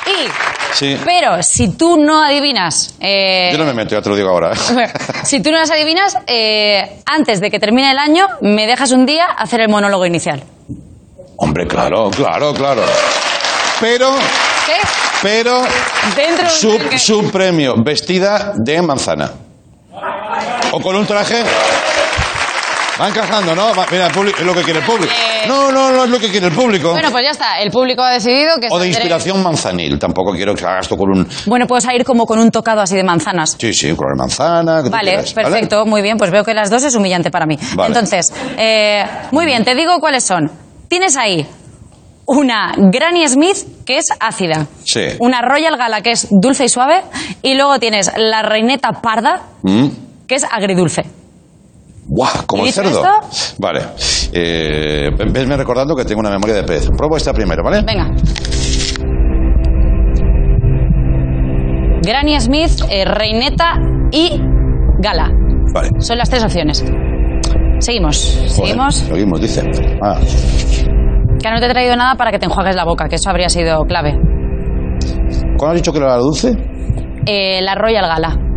[0.09, 0.29] Y.
[0.75, 0.97] Sí.
[1.05, 2.95] Pero si tú no adivinas.
[3.01, 4.53] eh, Yo no me meto, ya te lo digo ahora.
[5.25, 9.07] si tú no las adivinas, eh, antes de que termine el año, me dejas un
[9.07, 10.43] día hacer el monólogo inicial.
[11.37, 12.83] Hombre, claro, claro, claro.
[13.81, 14.11] Pero,
[14.67, 14.73] ¿Qué?
[15.23, 15.63] pero,
[16.17, 19.31] Dentro su, tanque- su premio, vestida de manzana.
[20.73, 21.43] O con un traje.
[23.01, 23.75] Va encajando, ¿no?
[23.75, 25.13] Va- mira, el público- es lo que quiere el público.
[25.13, 25.47] Eh.
[25.47, 26.91] No, no, no es lo que quiere el público.
[26.93, 27.59] Bueno, pues ya está.
[27.61, 28.69] El público ha decidido que.
[28.71, 29.99] o de inspiración manzanil.
[29.99, 31.29] Tampoco quiero que hagas tú con un.
[31.47, 33.57] Bueno, puedo salir como con un tocado así de manzanas.
[33.59, 34.79] Sí, sí, la manzana.
[34.79, 35.49] que tú Vale, quieras, ¿vale?
[35.51, 37.57] perfecto, muy bien, pues veo que las dos es humillante para mí.
[37.75, 37.89] Vale.
[37.89, 40.51] Entonces, eh, muy bien, te digo cuáles son.
[40.89, 41.47] Tienes ahí
[42.27, 43.57] una Granny Smith
[43.87, 45.03] que es ácida, Sí.
[45.21, 47.03] una Royal Gala que es dulce y suave,
[47.43, 49.87] y luego tienes la Reineta Parda Mm.
[50.27, 51.05] que es agridulce.
[52.09, 53.03] Buah, como el ¿Dicho cerdo.
[53.05, 53.57] esto?
[53.59, 53.81] Vale.
[54.33, 56.89] Eh, vesme recordando que tengo una memoria de pez.
[56.97, 57.83] Pruebo esta primero, ¿vale?
[57.83, 58.11] Venga.
[62.03, 63.75] Granny Smith, eh, Reineta
[64.11, 64.41] y
[65.01, 65.31] Gala.
[65.75, 65.91] Vale.
[65.99, 66.85] Son las tres opciones.
[67.81, 68.95] Seguimos, Joder, seguimos.
[68.97, 69.63] Seguimos, dice.
[70.03, 70.19] Ah,
[71.41, 73.49] Que no te he traído nada para que te enjuagues la boca, que eso habría
[73.49, 74.13] sido clave.
[75.59, 76.57] ¿Cuándo has dicho que era la dulce?
[77.27, 78.48] Eh, la Royal Gala.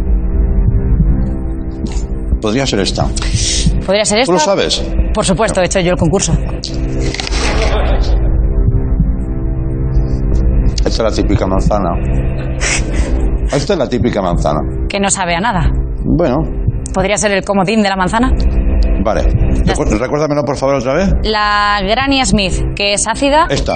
[2.42, 3.06] Podría ser esta.
[3.86, 4.26] ¿Podría ser esta?
[4.26, 4.84] ¿Tú lo sabes?
[5.14, 6.34] Por supuesto, he hecho yo el concurso.
[10.86, 11.90] Esta es la típica manzana.
[13.54, 14.60] Esta es la típica manzana.
[14.90, 15.70] Que no sabe a nada.
[16.04, 16.38] Bueno,
[16.94, 18.32] ¿Podría ser el comodín de la manzana?
[19.04, 19.22] vale.
[19.24, 21.14] Recu- Recuérdamelo, por favor, otra vez.
[21.24, 23.74] La Granny Smith, que es ácida, Esta.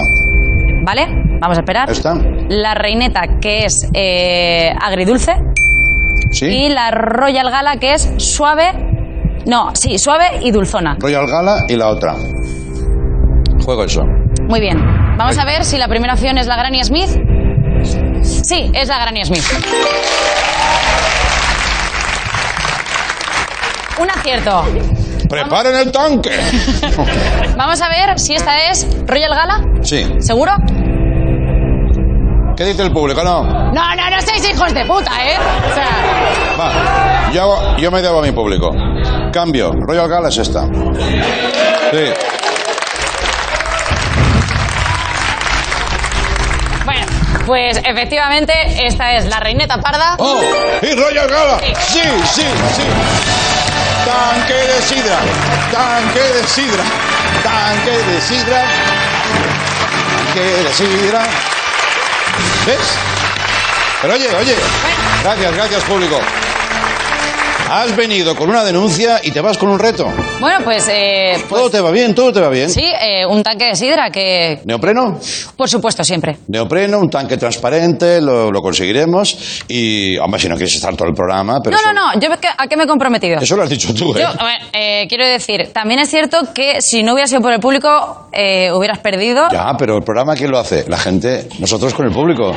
[0.84, 1.06] ¿vale?
[1.40, 1.90] Vamos a esperar.
[1.90, 2.14] Esta.
[2.48, 5.32] La Reineta, que es eh, agridulce.
[6.30, 6.46] ¿Sí?
[6.46, 8.72] Y la Royal Gala, que es suave.
[9.46, 10.96] No, sí, suave y dulzona.
[10.98, 12.14] Royal Gala y la otra.
[13.64, 14.04] Juego eso.
[14.48, 14.78] Muy bien.
[15.16, 17.10] Vamos a ver si la primera opción es la Granny Smith.
[18.22, 19.44] Sí, es la Granny Smith.
[23.98, 24.64] Un acierto.
[25.28, 26.30] ¡Preparen el tanque!
[27.56, 29.60] Vamos a ver si esta es Royal Gala.
[29.82, 30.06] Sí.
[30.20, 30.52] ¿Seguro?
[32.56, 33.22] ¿Qué dice el público?
[33.22, 33.42] No.
[33.44, 35.36] No, no, no seis hijos de puta, ¿eh?
[35.38, 37.30] O sea, Va.
[37.30, 38.74] Yo, yo me debo a mi público.
[39.30, 39.72] Cambio.
[39.72, 40.64] Royal Gala es esta.
[40.64, 42.12] Sí.
[47.44, 48.52] Pues efectivamente,
[48.86, 50.16] esta es la reineta parda.
[50.18, 50.40] ¡Oh!
[50.82, 51.58] ¡Y Roger Gala!
[51.78, 52.42] ¡Sí, sí,
[52.74, 52.82] sí!
[54.04, 55.18] Tanque de sidra,
[55.70, 56.82] tanque de sidra,
[57.44, 58.64] tanque de sidra,
[60.24, 61.55] tanque de sidra.
[62.66, 62.98] ¿Ves?
[64.02, 64.56] Pero oye, oye.
[65.22, 66.20] Gracias, gracias, público.
[67.68, 70.06] Has venido con una denuncia y te vas con un reto.
[70.40, 72.70] Bueno, pues, eh, pues Todo te va bien, todo te va bien.
[72.70, 75.18] sí, eh, un tanque de sidra que, ¿Neopreno?
[75.56, 76.36] por supuesto, siempre.
[76.46, 79.64] Neopreno, un tanque transparente, lo, lo conseguiremos.
[79.68, 82.28] Y, hombre, si no quieres estar todo el programa, pero no, eso, no, no, yo
[82.56, 83.40] a qué me he comprometido.
[83.40, 84.20] eso lo has dicho tú, ¿eh?
[84.20, 87.52] Yo, a ver, eh, quiero decir, también es cierto que si no hubiera sido por
[87.52, 89.48] el público, eh, hubieras perdido.
[89.50, 90.84] Ya, pero el programa, ¿quién lo hace?
[90.88, 92.52] La gente, nosotros con el público.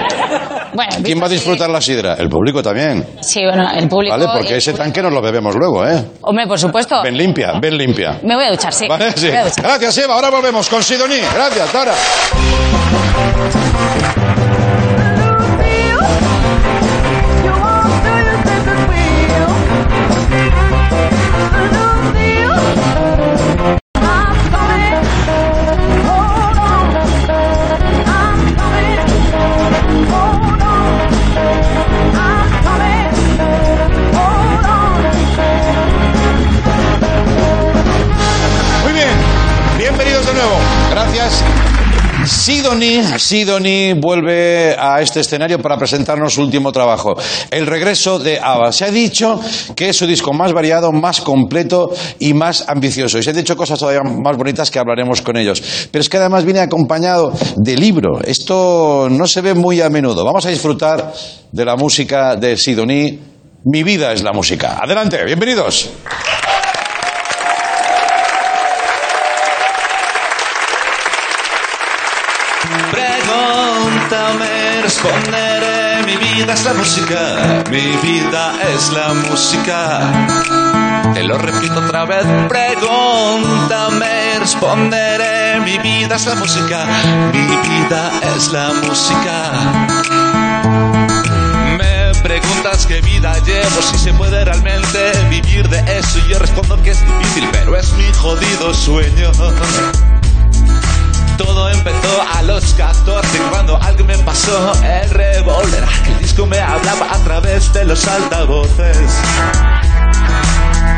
[0.72, 2.13] Bueno, ¿Quién va a disfrutar la sidra?
[2.13, 3.04] El público también.
[3.22, 4.15] Sí, bueno, el público.
[4.15, 4.28] ¿Vale?
[4.32, 6.04] Porque ese público- tanque nos lo bebemos luego, ¿eh?
[6.22, 7.02] Hombre, por supuesto.
[7.04, 8.20] Ven limpia, ven limpia.
[8.24, 8.88] Me voy a duchar, sí.
[8.88, 9.12] ¿Vale?
[9.16, 9.28] Sí.
[9.28, 9.52] Duchar.
[9.64, 10.16] Gracias, Eva.
[10.16, 11.20] Ahora volvemos con Sidoní.
[11.34, 11.94] Gracias, hasta
[41.13, 41.43] Gracias.
[42.26, 47.15] Sidoni, Sidoni vuelve a este escenario para presentarnos su último trabajo,
[47.50, 48.72] el regreso de ABBA.
[48.72, 49.39] Se ha dicho
[49.76, 53.17] que es su disco más variado, más completo y más ambicioso.
[53.17, 55.63] Y se han dicho cosas todavía más bonitas que hablaremos con ellos.
[55.89, 58.19] Pero es que además viene acompañado de libro.
[58.22, 60.24] Esto no se ve muy a menudo.
[60.24, 61.12] Vamos a disfrutar
[61.52, 63.19] de la música de Sidoni.
[63.65, 64.78] Mi vida es la música.
[64.80, 65.89] Adelante, bienvenidos.
[75.00, 76.04] Pregúntame, responderé.
[76.06, 77.64] Mi vida es la música.
[77.70, 80.02] Mi vida es la música.
[81.14, 82.26] Te lo repito otra vez.
[82.50, 85.62] Pregúntame, responderé.
[85.62, 86.86] Mi vida es la música.
[87.32, 89.52] Mi vida es la música.
[91.78, 96.20] Me preguntas qué vida llevo, si se puede realmente vivir de eso.
[96.20, 99.32] Y yo respondo que es difícil, pero es mi jodido sueño.
[101.39, 105.86] Todo empezó a los 14 cuando alguien me pasó el revólver.
[106.06, 108.97] El disco me hablaba a través de los altavoces.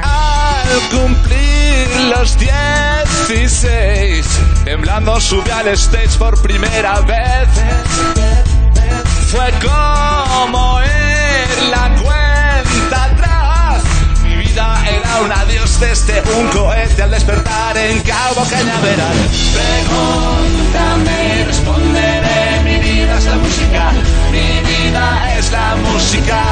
[0.01, 4.25] Al cumplir los 16,
[4.65, 7.47] temblando subí al stage por primera vez.
[9.30, 13.84] Fue como ir la cuenta atrás.
[14.23, 19.17] Mi vida era un adiós desde un cohete al despertar en Cabo Cañaveral.
[19.52, 22.62] Pregúntame, responderé.
[22.63, 23.91] Mi vida es la música.
[24.32, 26.44] Mi vida es la música.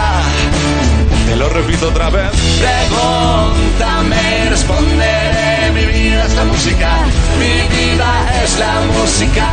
[1.28, 2.32] Te lo repito otra vez.
[2.60, 5.72] Pregúntame, responderé.
[5.74, 6.98] Mi vida es la música.
[7.38, 9.48] Mi vida es la música.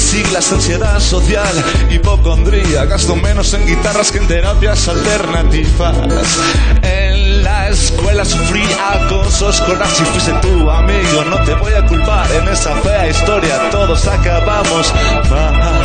[0.00, 1.52] Siglas, ansiedad social,
[1.90, 2.84] hipocondría.
[2.86, 5.94] Gasto menos en guitarras que en terapias alternativas.
[6.82, 11.24] En la escuela sufrí acosos con si fuese tu amigo.
[11.24, 14.92] No te voy a culpar en esa fea historia, todos acabamos
[15.30, 15.82] mal.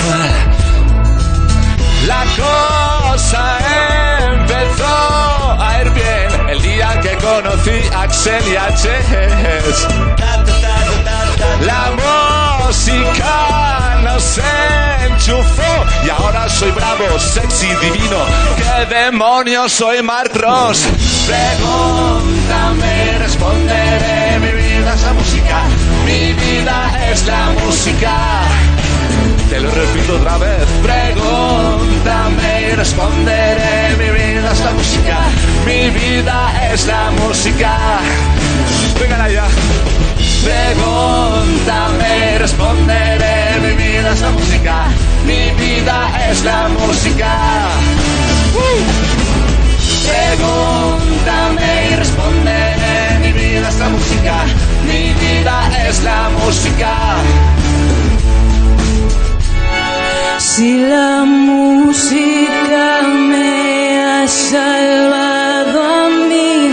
[2.08, 3.58] La cosa
[4.32, 9.88] empezó a ir bien el día que conocí a Axel y a Chess.
[11.66, 11.92] La
[12.68, 14.40] música nos
[15.08, 18.18] enchufó y ahora soy bravo, sexy, divino.
[18.58, 20.84] ¿Qué demonios soy Mark Ross?
[21.28, 24.40] Pregúntame, responderé.
[24.40, 25.62] Mi vida es la música,
[26.06, 28.42] mi vida es la música.
[29.50, 30.66] Te lo repito otra vez.
[30.82, 33.96] Pregúntame y responderé.
[33.98, 35.18] Mi vida es la música.
[35.66, 37.78] Mi vida es la música.
[39.00, 39.46] Vengan allá.
[40.46, 43.60] Pregúntame y responderé.
[43.64, 44.76] Mi vida es la música.
[45.26, 45.98] Mi vida
[46.30, 47.32] es la música.
[50.08, 53.20] Pregúntame y responderé.
[53.24, 54.36] Mi vida es la música.
[54.86, 56.94] Mi vida es la música.
[60.38, 66.70] Si la música me ha salvado a mí,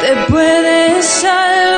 [0.00, 1.69] te puede salvar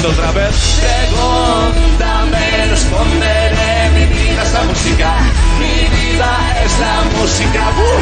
[0.00, 0.80] pregunto otra vez.
[0.80, 3.90] Pregúntame, responderé.
[3.94, 5.10] Mi vida es la música.
[5.58, 6.30] Mi vida
[6.64, 7.60] es la música.
[7.76, 8.00] ¡Uh!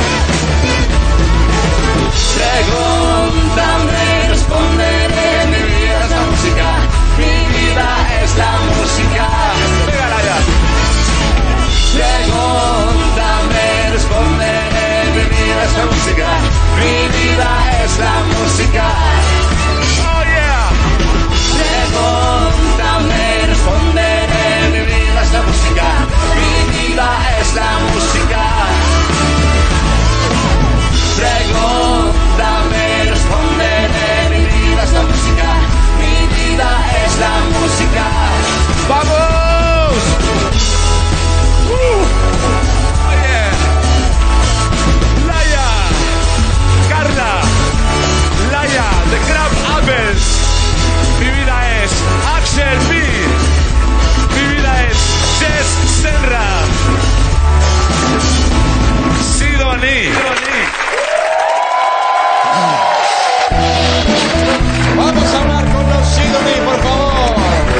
[2.38, 5.46] Pregúntame, responderé.
[5.46, 6.68] Mi vida es la música.
[7.18, 7.88] Mi vida
[8.22, 9.24] es la música.
[9.86, 10.38] Pégala ya.
[11.94, 14.88] Pregúntame, responderé.
[15.14, 16.28] Mi vida es la música.
[16.78, 17.50] Mi vida
[17.84, 19.27] es la música.
[64.96, 67.34] Vamos a hablar con los Sidoní, por favor.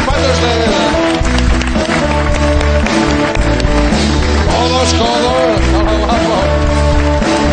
[0.05, 0.71] ¿Cuántos ustedes?
[4.47, 5.73] Todos, todos.
[5.73, 7.49] Vamos, vamos.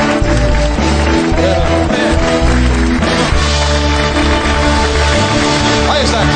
[5.91, 6.27] Ahí están.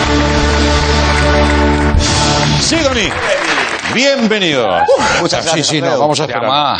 [2.61, 3.09] Sidoní.
[3.93, 4.83] Bienvenidos.
[5.19, 6.01] Muchas Sí, gracias, sí, no, Andreu.
[6.01, 6.77] vamos a esperar.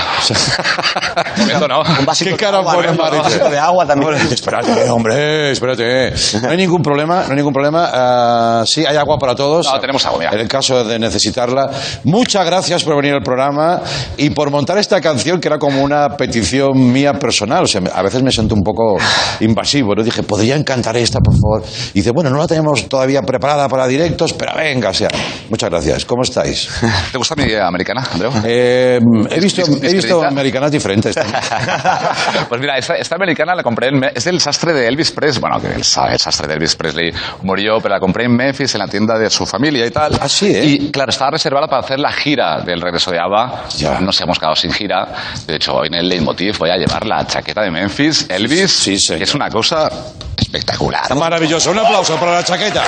[1.37, 1.81] Momento no.
[1.81, 2.93] Un vasito ¿Qué de cara agua, pone ¿no?
[2.93, 4.13] Un vasito de agua también.
[4.31, 6.13] Espérate, hombre, espérate.
[6.41, 7.89] No hay ningún problema, no hay ningún problema.
[7.91, 9.67] Ah, sí, hay agua para todos.
[9.71, 10.31] No, tenemos agua, mira.
[10.31, 11.69] En el caso de necesitarla.
[12.03, 13.81] Muchas gracias por venir al programa
[14.17, 17.63] y por montar esta canción que era como una petición mía personal.
[17.63, 18.97] O sea, a veces me siento un poco
[19.39, 19.95] invasivo.
[19.95, 20.03] ¿no?
[20.03, 21.63] Dije, ¿podrían cantar esta, por favor?
[21.93, 25.09] Y dice, bueno, no la tenemos todavía preparada para directos, pero venga, o sea.
[25.49, 26.05] Muchas gracias.
[26.05, 26.69] ¿Cómo estáis?
[27.11, 28.31] ¿Te gusta mi americana, Andreu?
[28.45, 31.08] Eh, he visto, he visto americanas diferentes.
[32.49, 34.03] Pues mira, esta, esta americana la compré en...
[34.15, 35.39] Es del sastre de Elvis Presley.
[35.41, 38.73] Bueno, que el, sa- el sastre de Elvis Presley murió, pero la compré en Memphis,
[38.75, 40.17] en la tienda de su familia y tal.
[40.21, 40.63] Ah, sí, ¿eh?
[40.65, 43.65] Y claro, estaba reservada para hacer la gira del regreso de ABBA.
[43.77, 43.99] Ya.
[43.99, 45.07] Nos hemos quedado sin gira.
[45.45, 48.71] De hecho, hoy en el Leitmotiv voy a llevar la chaqueta de Memphis, Elvis.
[48.71, 49.19] Sí, señor.
[49.19, 49.89] que es una cosa
[50.37, 51.13] espectacular.
[51.15, 51.71] Maravilloso.
[51.71, 52.83] Un aplauso para la chaqueta.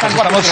[0.00, 0.46] Estamos,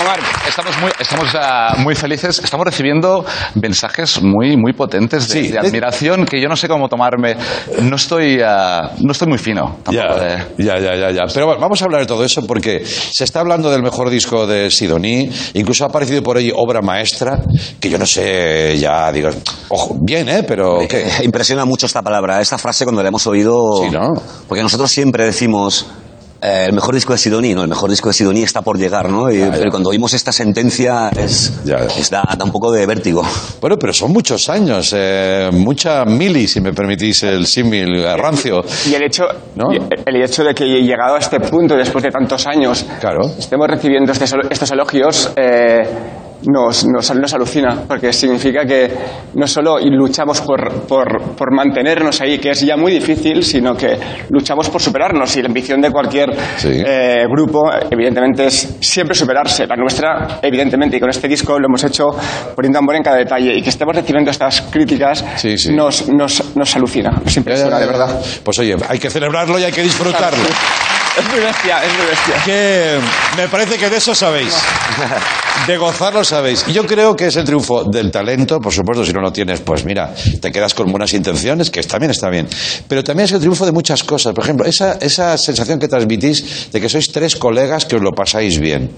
[0.49, 2.41] estamos muy, estamos ah, muy felices.
[2.43, 6.67] Estamos recibiendo mensajes muy, muy potentes de, Sí, de es- admiración que yo no sé
[6.69, 7.37] cómo tomarme.
[7.83, 9.79] No estoy, ah, no estoy muy fino.
[9.85, 11.23] tampoco Ya, ya, ya, ya, ya.
[11.33, 14.47] Pero bueno, vamos a hablar de todo eso porque se está hablando del mejor disco
[14.49, 15.31] de Sidoní.
[15.55, 17.39] Incluso ha aparecido por ahí obra maestra,
[17.79, 19.31] que yo no sé, ya digo,
[19.69, 20.43] ojo, bien, ¿eh?
[20.43, 21.07] Pero ¿qué?
[21.23, 23.55] Impresiona mucho esta palabra, esta frase cuando la hemos oído.
[23.85, 24.09] Sí, ¿no?
[24.49, 25.87] Porque nosotros siempre decimos.
[26.42, 29.09] Eh, el mejor disco de Sidoní, no, el mejor disco de Sidoní está por llegar,
[29.11, 29.31] ¿no?
[29.31, 31.77] Y- Pero cuando oímos esta sentencia es, Ya.
[31.96, 33.22] es da, da un poco de vértigo.
[33.61, 38.64] Bueno, pero son muchos años, eh, mucha mili, si me permitís el símil rancio.
[38.88, 39.72] Y el hecho, ¿No?
[39.72, 43.31] y el hecho de que llegado a este punto, después de tantos años, Claro.
[43.38, 45.83] estemos recibiendo estos, estos elogios, eh,
[46.44, 48.90] nos, nos, nos alucina, porque significa que
[49.35, 53.99] no solo luchamos por, por, por mantenernos ahí, que es ya muy difícil, sino que
[54.31, 55.35] luchamos por superarnos.
[55.37, 56.83] Y la ambición de cualquier Sí.
[56.87, 59.66] eh, grupo, evidentemente, es siempre superarse.
[59.66, 62.05] La nuestra, evidentemente, y con este disco lo hemos hecho
[62.55, 63.57] poniendo amor en cada detalle.
[63.57, 65.75] Y que estemos recibiendo estas críticas Sí, sí.
[65.75, 68.20] Nos, nos, nos alucina, nos impresiona, de verdad.
[68.44, 70.44] Pues oye, hay que celebrarlo y hay que disfrutarlo.
[71.18, 72.35] Es muy bestia, es muy bestia.
[72.44, 72.99] Que
[73.37, 74.55] me parece que de eso sabéis.
[75.66, 76.67] De gozarlo sabéis.
[76.67, 79.85] Yo creo que es el triunfo del talento, por supuesto, si no lo tienes, pues
[79.85, 82.49] mira, te quedas con buenas intenciones, que también está bien.
[82.89, 84.35] Pero también es el triunfo de muchas cosas.
[84.35, 88.12] Por ejemplo, esa, esa sensación que transmitís de que sois tres colegas que os lo
[88.12, 88.91] pasáis bien.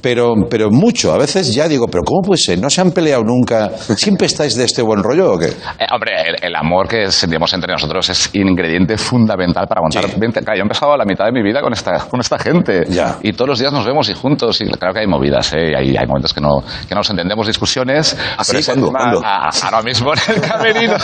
[0.00, 2.58] Pero, pero mucho, a veces ya digo, pero ¿cómo puede ser?
[2.58, 3.70] ¿No se han peleado nunca?
[3.96, 5.46] ¿Siempre estáis de este buen rollo o qué?
[5.46, 10.10] Eh, hombre, el, el amor que sentimos entre nosotros es ingrediente fundamental para aguantar.
[10.10, 10.20] Sí.
[10.20, 12.84] 20 claro, yo he empezado la mitad de mi vida con esta, con esta gente.
[12.88, 13.18] Ya.
[13.22, 14.60] Y todos los días nos vemos y juntos.
[14.60, 15.72] Y claro que hay movidas, ¿eh?
[15.76, 18.16] Hay, hay momentos que no, que no nos entendemos, discusiones.
[18.36, 18.50] ¿Así?
[18.52, 18.88] Pero es- ¿Cuándo?
[18.90, 19.20] ¿Cuándo?
[19.24, 20.94] A- a- ahora mismo en el camerino.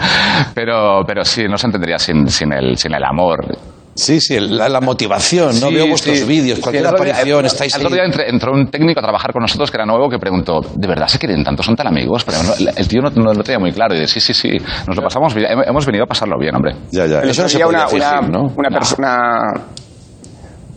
[0.54, 3.56] pero, pero sí, no se entendería sin, sin, el, sin el amor.
[3.94, 5.68] Sí, sí, la, la motivación, ¿no?
[5.68, 6.24] Sí, Veo vuestros sí.
[6.26, 9.40] vídeos, cualquier día- aparición, el- estáis El otro día entró un técnico a trabajar con
[9.40, 11.62] nosotros que era nuevo que preguntó, ¿de verdad se quieren tanto?
[11.62, 12.22] ¿Son tan amigos?
[12.24, 13.94] Pero no- el tío no, no lo tenía muy claro.
[13.94, 16.74] Y dice, sí, sí, sí, nos lo pasamos Hemos venido a pasarlo bien, hombre.
[16.92, 17.20] Ya, ya.
[17.20, 18.52] Eso no se una, una, ¿no?
[18.54, 19.40] una persona.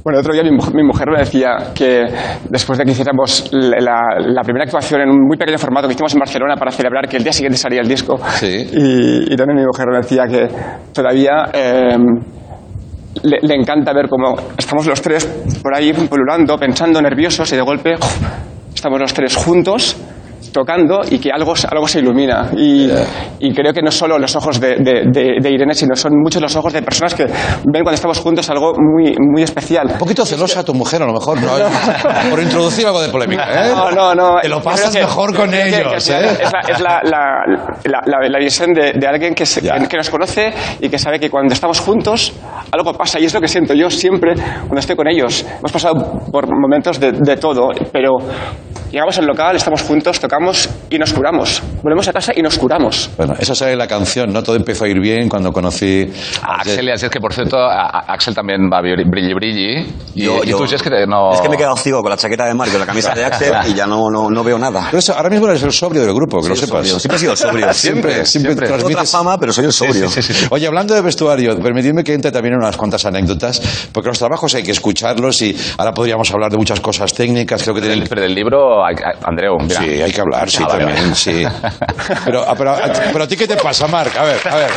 [0.03, 2.05] Bueno, el otro día mi, mujer- mi mujer me decía que
[2.49, 6.19] después de que hiciéramos la, primera actuación en un muy pequeño formato que hicimos en
[6.19, 8.47] Barcelona para celebrar que el día siguiente salía el disco, Sí.
[8.71, 10.47] y, y también mi mujer me decía que
[10.93, 11.97] todavía eh,
[13.23, 15.25] le, le encanta ver cómo estamos los tres
[15.61, 17.95] por ahí pululando, pensando, nerviosos y de golpe
[18.73, 19.97] estamos los tres juntos
[20.51, 22.49] tocando y que algo, algo se ilumina.
[22.55, 22.89] Y,
[23.39, 26.41] y creo que no solo los ojos de, de- de- de Irene, sino son muchos
[26.41, 29.87] los ojos de personas que ven cuando estamos juntos algo muy, muy especial.
[29.91, 31.49] Un poquito celosa tu mujer, a lo mejor, ¿no?
[32.29, 33.71] Por introducir algo de polémica, ¿eh?
[33.75, 34.39] No, no, no.
[34.41, 36.37] Te lo pasas que- mejor con que- que ellos, final ¿eh?
[36.41, 40.51] Es, la, es la, la- la- visión de, alguien que, se- que, que nos conoce
[40.79, 42.33] y que sabe que cuando estamos juntos
[42.71, 43.19] algo pasa.
[43.19, 45.45] Y es lo que siento yo siempre cuando estoy con ellos.
[45.59, 48.17] Hemos pasado por momentos de, de todo, pero
[48.91, 50.38] llegamos al local, estamos juntos, tocamos
[50.89, 51.61] y nos curamos.
[51.83, 53.09] Volvemos a casa y nos curamos.
[53.17, 54.41] Bueno, esa sale la canción, ¿no?
[54.43, 56.09] Todo empezó a ir bien cuando conocí
[56.41, 59.33] A Axel, y así es que por cierto, a- a- Axel también va a brilli
[59.33, 59.85] brilli.
[60.15, 61.31] y, Yo- y yo- tú si es que te- no.
[61.33, 63.25] Es que me he quedado ciego con la chaqueta de Marco y la camisa de
[63.25, 64.85] Axel y ya no, no, no veo nada.
[64.87, 66.87] Pero eso, ahora mismo eres el sobrio del grupo, que lo Sí, sepas.
[66.87, 66.99] sobrio.
[66.99, 67.73] Siempre he sido sobrio.
[67.73, 68.55] Siempre, siempre, Siempre.
[68.67, 69.11] Tengo otra transmites...
[69.11, 70.09] fama, pero soy el sobrio.
[70.51, 73.61] Oye, hablando de vestuario, permitidme que entre también en unas cuantas anécdotas,
[73.91, 77.75] porque los trabajos hay que escucharlos y ahora podríamos hablar de muchas cosas técnicas, creo
[77.75, 77.99] que Pero tienen...
[78.01, 78.83] del, pero del libro,
[79.23, 79.81] Andreu, mira.
[79.81, 81.15] Sí, hay que hablar, sí, Ah, vale, también, vale.
[81.15, 81.45] sí.
[82.25, 82.75] Pero, ah, pero,
[83.13, 84.15] pero a ti qué te pasa, Marc?
[84.17, 84.69] A ver, a ver.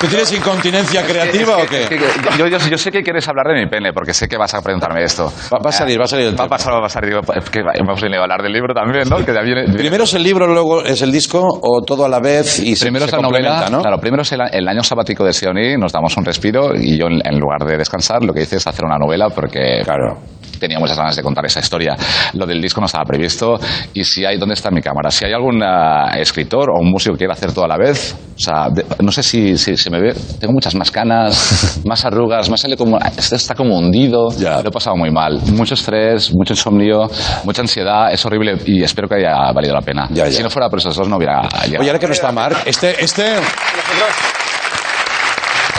[0.00, 1.82] ¿Tú tienes incontinencia creativa o qué?
[1.82, 1.98] Es que-
[2.38, 4.62] yo, yo, yo sé que quieres hablar de mi pene, porque sé que vas a
[4.62, 5.24] preguntarme esto.
[5.52, 7.04] Va, va a salir, va a salir el Va a pasar, va a pasar.
[7.04, 9.24] Digo, es que hemos venido a hablar del libro también, ¿no?
[9.24, 12.20] Que ya viene- Primero es el libro, luego es el disco o todo a la
[12.20, 13.80] vez y se- Primero se, es la novela, ¿no?
[13.82, 17.06] claro, primero es el, el año sabático de Sioni, nos damos un respiro y yo
[17.08, 20.16] en, en lugar de descansar lo que hice es hacer una novela porque Claro.
[20.58, 21.96] Tenía muchas ganas de contar esa historia.
[22.34, 23.58] Lo del disco no estaba previsto
[23.94, 25.10] y si hay, ¿dónde está mi cámara?
[25.10, 28.14] Si hay algún ah, escritor o un músico que quiera hacer todo a la vez,
[28.36, 32.04] o sea, de- no sé si, si se me ve, tengo muchas más canas, más
[32.04, 34.60] arrugas, me sale como, este está como hundido, Ya.
[34.62, 35.38] lo he pasado muy mal.
[35.52, 37.08] Mucho estrés, mucho insomnio,
[37.44, 40.06] mucha ansiedad, es horrible y espero que haya valido la pena.
[40.10, 40.32] Ya, ya.
[40.32, 41.80] Si no fuera por esos dos no hubiera llegado.
[41.80, 43.24] Oye, ahora que no está Marc, este, este...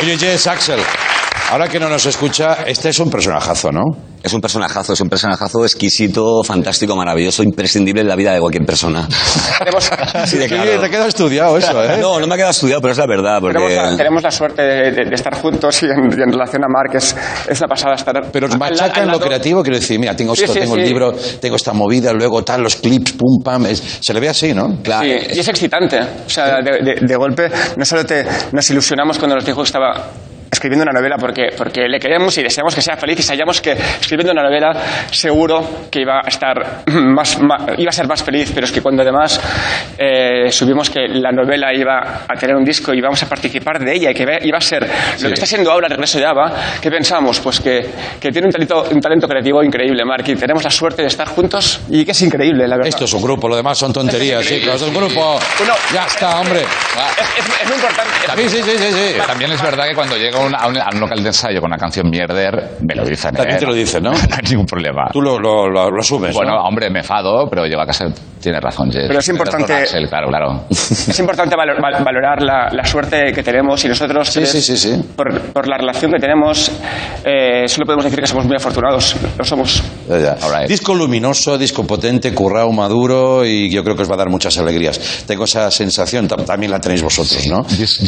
[0.02, 0.80] Oye, Jess, Axel,
[1.52, 3.82] ahora que no nos escucha, este es un personajazo, ¿no?
[4.22, 8.66] Es un personajazo, es un personajazo exquisito, fantástico, maravilloso, imprescindible en la vida de cualquier
[8.66, 9.08] persona.
[10.14, 10.82] Así de Sí, claro.
[10.82, 11.98] te queda estudiado eso, ¿eh?
[12.02, 13.58] No, no me ha quedado estudiado, pero es la verdad, porque...
[13.58, 16.64] tenemos, la, tenemos la suerte de, de- de estar juntos y en, y en relación
[16.64, 17.16] a Mark es,
[17.48, 18.30] es una pasada estar.
[18.32, 20.54] Pero os al la- machacan al lo lado- creativo, quiero decir, mira, tengo Sí, esto,
[20.54, 20.88] sí, tengo el sí.
[20.88, 23.66] libro, tengo esta movida, luego tal, los clips, pum, pam.
[23.68, 24.80] es- se le ve así, ¿no?
[24.84, 25.04] Claro.
[25.08, 25.98] Sí, y es excitante.
[26.02, 29.66] O sea, de, de- de golpe, no solo te, nos ilusionamos cuando nos dijo que
[29.66, 30.08] estaba
[30.52, 33.72] escribiendo una novela porque, porque le queremos y deseamos que sea feliz y sabíamos que
[33.74, 34.74] escribiendo una novela
[35.12, 38.82] seguro que iba a estar más, más- iba a ser más feliz pero es que
[38.82, 39.40] cuando además
[39.98, 43.94] eh, subimos que la novela iba a tener un disco y íbamos a participar de
[43.96, 44.88] ella y que iba a ser
[45.22, 47.40] lo que está siendo ahora el regreso de Ava ¿qué pensamos?
[47.40, 47.86] pues que,
[48.20, 51.28] que tiene un talento, un talento creativo increíble Mark y tenemos la suerte de estar
[51.28, 54.46] juntos y que es increíble la verdad Esto es un grupo, lo demás son tonterías,
[54.46, 54.76] chicos.
[54.76, 55.40] Es un grupo.
[55.62, 56.62] Uno- Ya está, hombre.
[56.62, 58.92] es, es- es muy importante Sí, sí, sí, sí.
[58.94, 59.22] sí.
[59.26, 61.70] También es verdad que cuando llega un- a, un, a un local de ensayo con
[61.70, 63.32] una canción mierder, me lo dicen.
[63.34, 63.60] También ¿eh?
[63.60, 64.12] te lo dicen, ¿no?
[64.30, 65.08] No hay ningún problema.
[65.12, 66.64] Tú lo, lo, lo, lo asumes, Bueno, ¿no?
[66.64, 68.06] hombre, me enfado, pero llego a casa.
[68.40, 69.04] Tienes razón, Jess.
[69.08, 70.64] Pero es importante- Axel, claro, claro.
[70.70, 74.62] Es importante valor- val- valorar la, la suerte que tenemos y nosotros, Sí, tres, sí,
[74.62, 75.02] sí, sí.
[75.14, 76.72] Por, por la relación que tenemos,
[77.26, 79.18] eh, solo podemos decir que somos muy afortunados.
[79.38, 79.84] Lo somos.
[80.08, 80.38] Ya.
[80.42, 80.70] All right.
[80.70, 84.58] Disco luminoso, disco potente, currao, maduro y yo creo que os va a dar muchas
[84.58, 85.24] alegrías.
[85.28, 87.66] Tengo esa sensación, tam- también la tenéis vosotros, ¿no?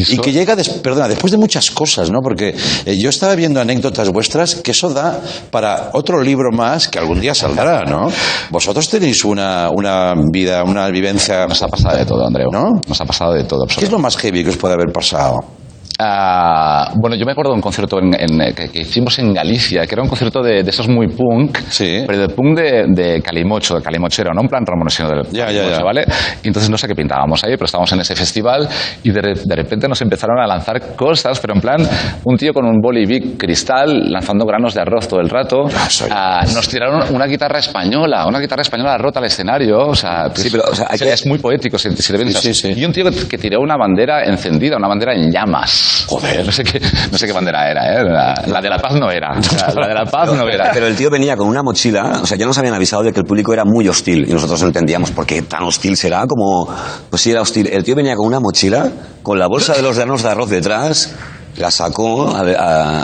[0.08, 2.20] Y que llega, des- perdona, después de muchas cosas, ¿no?
[2.22, 2.56] Porque
[2.86, 5.20] eh, yo estaba viendo anécdotas vuestras que eso da
[5.50, 8.10] para otro libro más que algún día saldrá, ¿no?
[8.50, 11.48] Vosotros tenéis una, una vida, una vivencia...
[11.48, 12.50] Nos ha pasado de todo, Andreu.
[12.52, 12.82] ¿No?
[12.88, 15.61] Nos ha pasado de todo, ¿Qué es lo más heavy que os puede haber pasado?
[16.04, 19.34] Ah, bueno, yo me acuerdo de un concierto en- en, eh, que, que hicimos en
[19.34, 22.04] Galicia, que era un concierto de, de esos muy punk, Sí.
[22.08, 25.46] pero de punk de, de calimocho, de calimochero, no en plan Ramón, sino del Ya,
[25.52, 25.84] ya, calimocho, ya.
[25.84, 26.06] ¿vale?
[26.44, 28.68] Y entonces no sé qué pintábamos ahí, pero estábamos en ese festival
[29.04, 31.88] y de, de repente nos empezaron a lanzar cosas, pero en plan
[32.24, 35.66] un tío con un boli Bic cristal lanzando granos de arroz todo el rato.
[36.10, 40.50] Ah, nos tiraron una guitarra española, una guitarra española rota al escenario, o sea, Sí,
[40.52, 42.38] pero, o sea, hay es, muy poético si, si ves.
[42.38, 42.74] Sí.
[42.76, 45.91] Y un tío que tiró una bandera encendida, una bandera en llamas.
[46.08, 46.46] Joder.
[46.46, 46.82] No sé qué,
[47.12, 48.04] no sé qué bandera era, ¿eh?
[48.04, 49.34] La, de la paz no era.
[49.76, 50.72] La de la paz no era.
[50.74, 53.20] Pero el tío venía con una mochila, o sea, ya nos habían avisado de que
[53.20, 56.68] el público era muy hostil y nosotros no entendíamos por qué tan hostil será, como,
[57.10, 57.68] pues sí era hostil.
[57.68, 58.90] El tío venía con una mochila,
[59.24, 61.14] con la bolsa de los granos de arroz detrás,
[61.58, 62.42] la sacó a-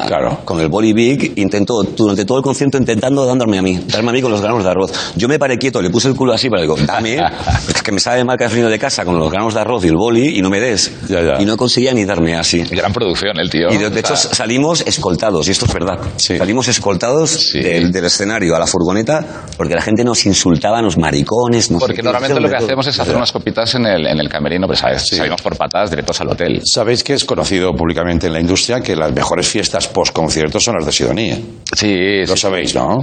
[0.03, 0.39] a- Claro.
[0.45, 4.13] con el body big, intentó durante todo el concierto intentando darme a mí, darme a
[4.13, 4.91] mí con los granos de arroz.
[5.15, 7.17] Yo me paré quieto, le puse el culo así para digo, dame,
[7.67, 9.83] es que me sabe mal que has venido de casa con los granos de arroz
[9.85, 10.91] y el boli y no me des.
[11.07, 11.41] Ya, ya.
[11.41, 12.61] Y no conseguía ni darme así.
[12.63, 13.67] Gran producción el tío.
[13.71, 15.99] Y de, de hecho sea, salimos escoltados, y esto es verdad.
[16.17, 16.37] Sí.
[16.37, 17.59] Salimos escoltados Sí.
[17.59, 22.01] del, del escenario a la furgoneta porque la gente nos insultaba, nos maricones, nos porque
[22.01, 25.07] normalmente lo que hacemos es hacer unas copitas en el, en el camerino, pero ¿sabes?
[25.07, 26.61] salimos por patas directos al hotel.
[26.65, 30.85] Sabéis que es conocido públicamente en la industria que las mejores fiestas post-concierto son las
[30.85, 31.37] de Sidonia.
[31.73, 32.37] Sí, Lo sí.
[32.37, 32.97] sabéis, ¿no?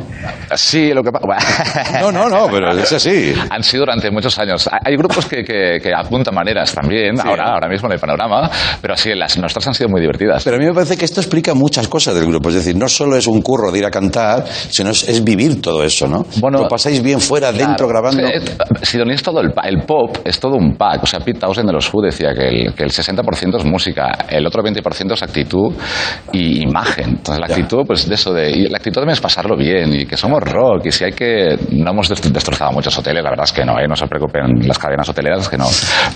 [0.55, 2.01] Sí, lo que pasa.
[2.01, 3.35] No, no, no, pero es así.
[3.51, 4.69] Han sido durante muchos años.
[4.85, 8.49] Hay- grupos que, que- que apuntan maneras también, ahora, ahora mismo en el panorama,
[8.81, 10.45] pero sí, las nuestras han sido muy divertidas.
[10.45, 12.49] Pero a mí me parece que esto explica muchas cosas del grupo.
[12.51, 15.61] Es decir, no solo es un curro de ir a cantar, sino es, es vivir
[15.61, 16.25] todo eso, ¿no?
[16.41, 18.23] Bueno, Lo pasáis bien fuera, dentro, grabando.
[18.25, 21.03] Es que, Sidonia es todo el, el pop, es todo un pack.
[21.03, 24.13] O sea, Pete Townsend de los Who decía que el, que el 60% es música,
[24.29, 25.73] el otro 20% es actitud
[26.33, 27.11] y imagen.
[27.11, 30.07] Entonces, la actitud, pues de eso, de, y la actitud también es pasarlo bien y
[30.07, 31.57] que somos rock y si hay que.
[31.73, 33.87] No hemos dest- destrozado muchos hoteles, la verdad es que no, ¿eh?
[33.89, 35.67] no se preocupen las cadenas hoteleras, que no.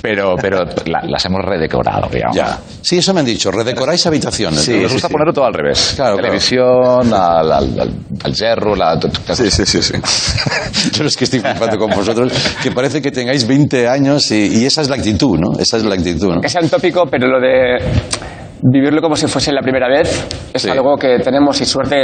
[0.03, 2.37] Pero, pero la- las hemos redecorado, digamos.
[2.37, 2.59] Ya.
[2.83, 3.51] Sí, eso me han dicho.
[3.51, 4.61] Redecoráis habitaciones.
[4.61, 5.93] Sí, nos gusta ponerlo todo al revés.
[5.97, 6.29] Claro, claro.
[6.29, 7.93] Televisión, al, al, al,
[8.25, 8.99] al hierro, la...
[9.33, 9.95] Sí, sí, sí, sí.
[10.93, 12.33] Yo es que estoy flipando con vosotros,
[12.63, 15.59] que parece que tengáis 20 años y, y esa es la actitud, ¿no?
[15.59, 16.41] Esa es la actitud, ¿no?
[16.41, 17.79] Que sea un tópico, pero lo de
[18.63, 20.69] vivirlo como si fuese la primera vez es Sí.
[20.71, 21.97] algo que tenemos y suerte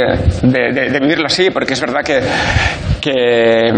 [0.43, 2.21] de, de- de vivirlo así, porque es verdad que,
[3.01, 3.71] que,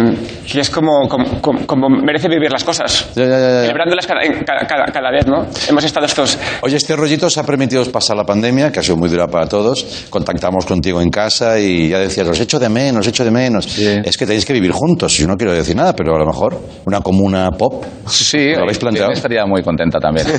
[0.51, 3.09] que es como, como, como- merece vivir las cosas.
[3.15, 3.61] Ya, ya, ya.
[3.61, 4.21] Celebrándolas cada,
[4.67, 5.45] cada, cada- vez, ¿no?
[5.69, 6.37] Hemos estado estos...
[6.61, 9.47] Oye, este rollito os ha permitido pasar la pandemia, que ha sido muy dura para
[9.47, 10.05] todos.
[10.09, 13.77] Contactamos contigo en casa y ya decías, os echo de menos, os echo de menos.
[13.79, 15.15] Es que tenéis que vivir juntos.
[15.17, 17.85] Yo no quiero decir nada, pero a lo mejor una comuna pop.
[18.05, 19.07] Sí, ¿Lo habéis planteado?
[19.07, 20.27] Irene estaría muy contenta también.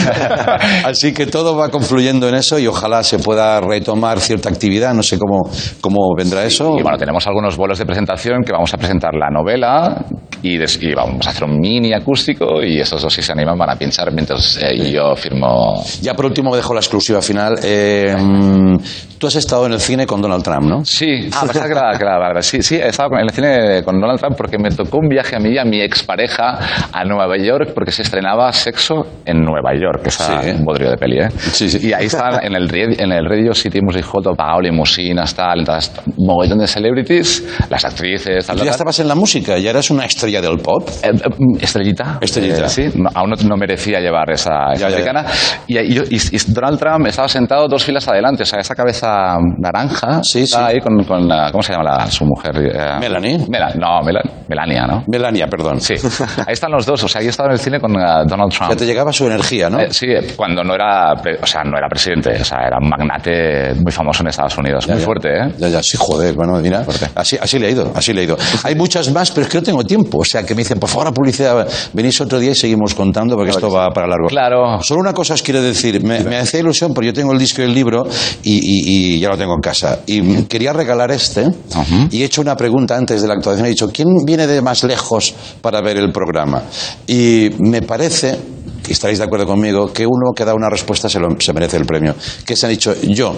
[0.84, 4.94] Así que todo va confluyendo en eso y ojalá se pueda retomar cierta actividad.
[4.94, 5.48] No sé cómo,
[5.80, 6.76] cómo vendrá eso.
[6.78, 10.04] Y bueno, tenemos algunos vuelos de presentación que vamos a presentar la novela
[10.42, 13.58] y, des- y vamos a hacer un mini acústico y esos dos si se animan
[13.58, 15.82] van a pinchar mientras eh, yo firmo...
[16.02, 17.58] Ya por último dejo la exclusiva final.
[17.62, 18.14] Eh,
[19.20, 20.84] tú has estado en el cine con Donald Trump, ¿no?
[20.84, 22.40] Sí, ah, que era, que era Bárbara.
[22.42, 25.36] Sí, sí, he estado en el cine con Donald Trump porque me tocó un viaje
[25.36, 26.58] a mí y a mi expareja
[26.92, 30.32] a Nueva York porque se estrenaba Sexo en Nueva York, que es Sí.
[30.56, 31.28] un bodrio de peli, ¿eh?
[31.52, 31.88] Sí, sí.
[31.88, 35.60] Y ahí estaban en el, en el Radio City Music Hall, todo pagado, limusinas, tal,
[35.60, 39.90] entonces, mogollón de celebrities, las actrices, tal, Tú ya estabas en la música, ya eras
[39.90, 40.88] una estrella del pop.
[41.02, 41.28] Eh, eh,
[41.60, 42.18] estrellita.
[42.22, 42.64] Estrellita.
[42.64, 45.26] Eh, sí, no, aún no, merecía llevar esa, esa Ya, ya, ya.
[45.66, 49.09] Y, y- y Donald Trump estaba sentado dos filas adelante, o sea, esa cabeza
[49.58, 50.22] naranja.
[50.22, 50.56] Sí, sí.
[50.58, 52.56] ahí con, con la, ¿cómo se llama la- su mujer?
[52.56, 53.38] Eh, Melanie.
[53.48, 55.04] Mela- no, Mela- Melania, ¿no?
[55.06, 55.80] Melania, perdón.
[55.80, 55.94] Sí,
[56.46, 58.70] ahí están los dos, o sea, yo estaba en el cine con eh, Donald Trump.
[58.70, 59.80] Ya te llegaba su energía, ¿no?
[59.80, 60.06] Eh, sí,
[60.36, 64.22] cuando no era, o sea, no era presidente, o sea, era un magnate muy famoso
[64.22, 65.04] en Estados Unidos, muy ya.
[65.04, 65.52] fuerte, ¿eh?
[65.58, 66.84] Ya, ya, sí, joder, bueno, mira,
[67.14, 68.36] así, así le he ido, así le he ido.
[68.64, 70.18] Hay muchas más, pero es que no tengo tiempo.
[70.18, 73.36] O sea, que me dicen, por favor, a publicidad, venís otro día y seguimos contando
[73.36, 74.28] porque esto va para largo.
[74.28, 74.80] Claro.
[74.82, 77.62] Solo una cosa os quiero decir, me, me hacía ilusión porque yo tengo el disco
[77.62, 78.04] y el libro
[78.42, 80.00] y, y- y ya lo tengo en casa.
[80.06, 81.46] Y quería regalar este
[82.10, 83.66] y he hecho una pregunta antes de la actuación.
[83.66, 86.62] He dicho, ¿quién viene de más lejos para ver el programa?
[87.06, 88.36] Y me parece,
[88.88, 91.76] y estaréis de acuerdo conmigo, que uno que da una respuesta se, lo- se merece
[91.76, 92.14] el premio.
[92.44, 93.34] Que se han dicho, yo.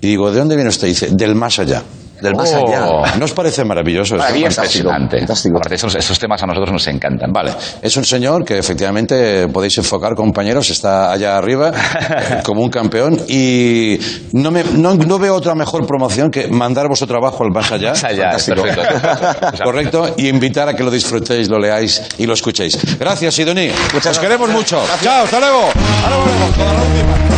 [0.00, 0.86] Y digo, ¿de dónde viene usted?
[0.88, 1.82] Y dice, del más allá.
[2.20, 2.66] Del más Oh.
[3.04, 3.16] allá.
[3.18, 4.14] ¿No os parece maravilloso?
[4.14, 4.18] esto?
[4.18, 4.56] Maravilloso.
[4.56, 5.18] Fantástico, Impresionante.
[5.18, 5.56] fantástico.
[5.58, 7.32] Aparte, esos, esos temas a nosotros nos encantan.
[7.32, 7.52] Vale,
[7.82, 11.72] es un señor que efectivamente podéis enfocar, compañeros, está allá arriba
[12.44, 13.98] como un campeón y
[14.32, 17.90] no, me, no, no veo otra mejor promoción que mandar vuestro trabajo al más allá.
[17.94, 18.64] Más allá, perfecto.
[19.64, 22.78] Correcto, y invitar a que lo disfrutéis, lo leáis y lo escuchéis.
[22.98, 23.70] Gracias, Sidoní.
[24.08, 24.80] Os queremos mucho.
[25.02, 25.60] Chao, hasta luego.
[26.04, 26.66] Ahora volvemos con
[27.28, 27.33] la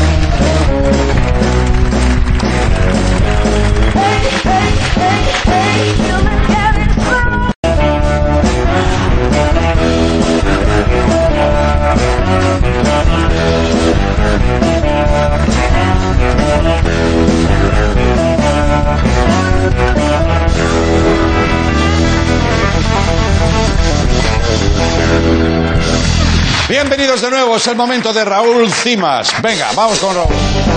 [27.57, 29.41] es el momento de Raúl Cimas.
[29.41, 30.76] Venga, vamos con Raúl.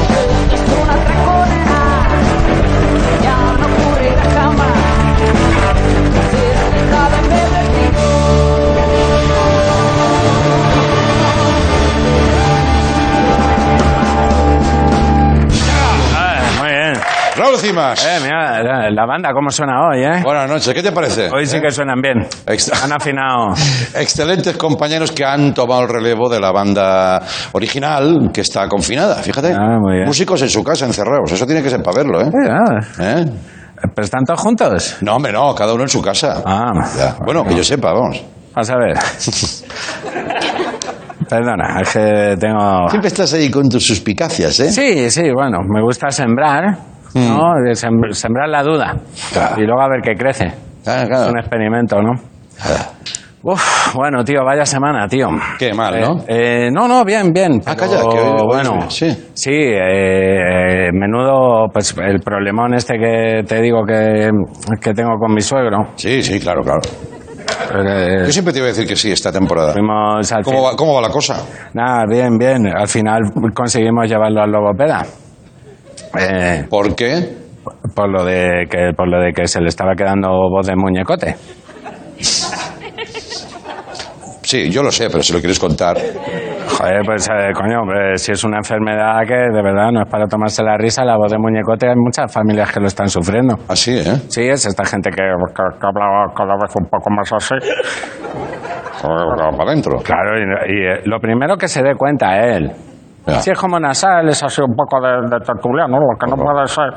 [17.63, 20.21] Eh, mira, la, la banda, ¿cómo suena hoy, eh?
[20.23, 21.29] Buenas noches, ¿qué te parece?
[21.29, 22.25] Hoy sí que suenan bien.
[22.83, 23.53] Han afinado.
[23.95, 29.53] Excelentes compañeros que han tomado el relevo de la banda original que está confinada, fíjate.
[29.53, 30.05] Ah, muy bien.
[30.07, 32.29] Músicos en su casa encerrados, eso tiene que ser para verlo, ¿eh?
[32.29, 32.85] Eh.
[32.99, 33.25] ¿Eh?
[33.95, 34.97] ¿Pero están todos juntos?
[35.01, 36.41] No, hombre, no, cada uno en su casa.
[36.45, 38.21] Ah, Ya, Bueno, que yo sepa, vamos.
[38.53, 38.97] Vamos a ver.
[41.29, 42.89] Perdona, es que tengo...
[42.89, 44.71] Siempre estás ahí con tus suspicacias, ¿eh?
[44.71, 46.75] Sí, sí, bueno, me gusta sembrar,
[47.15, 47.53] ¿no?
[47.63, 48.95] De sem- Sembrar la duda.
[49.31, 49.61] Claro.
[49.61, 50.51] Y luego a ver qué crece.
[50.87, 52.11] Ah, Es un experimento, ¿no?
[53.41, 55.29] Uf, bueno, tío, vaya semana, tío.
[55.57, 56.19] Qué mal, ¿no?
[56.27, 57.61] Eh, eh, no, no, bien, bien.
[57.65, 59.31] Ah, pero, calla, que hoy- hoy bueno, sí.
[59.33, 64.29] Sí, eh, menudo, pues el problemón este que te digo que,
[64.81, 65.87] que tengo con mi suegro.
[65.95, 66.81] Sí, sí, claro, claro.
[67.71, 69.73] Eh, Yo siempre te iba a decir que sí esta temporada.
[69.73, 71.41] ¿Cómo va, cómo va la cosa?
[71.73, 72.67] Nada, bien, bien.
[72.67, 73.21] Al final
[73.55, 75.05] conseguimos llevarlo al logopeda.
[76.17, 77.49] Eh, ¿Por qué?
[77.95, 81.35] por lo de que por lo de que se le estaba quedando voz de muñecote.
[84.41, 85.95] Sí, yo lo sé, pero si lo quieres contar.
[85.97, 90.25] Joder, pues eh, coño, hombre, si es una enfermedad que de verdad no es para
[90.25, 93.55] tomarse la risa, la voz de muñecote hay muchas familias que lo están sufriendo.
[93.67, 94.15] Así, ¿eh?
[94.27, 97.55] Sí, es esta gente que, que, que habla cada vez un poco más así.
[99.01, 99.97] Para adentro.
[99.99, 102.71] Claro, y, y, eh, lo primero que se dé cuenta él.
[103.27, 103.39] Ya.
[103.41, 106.65] Si es como nasal, es así un poco de, de tertuliano, lo que no puede
[106.67, 106.89] ser.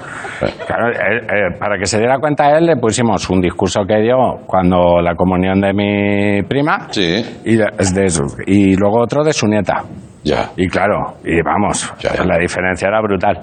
[0.67, 4.17] Claro, eh, eh, para que se diera cuenta él, le pusimos un discurso que dio
[4.47, 9.23] cuando la comunión de mi prima Sí, y, de- es de su- y luego otro
[9.25, 9.83] de su nieta.
[10.25, 10.51] ya.
[10.57, 12.25] Y claro, y vamos, Ya, ya.
[12.25, 13.39] la diferencia era brutal.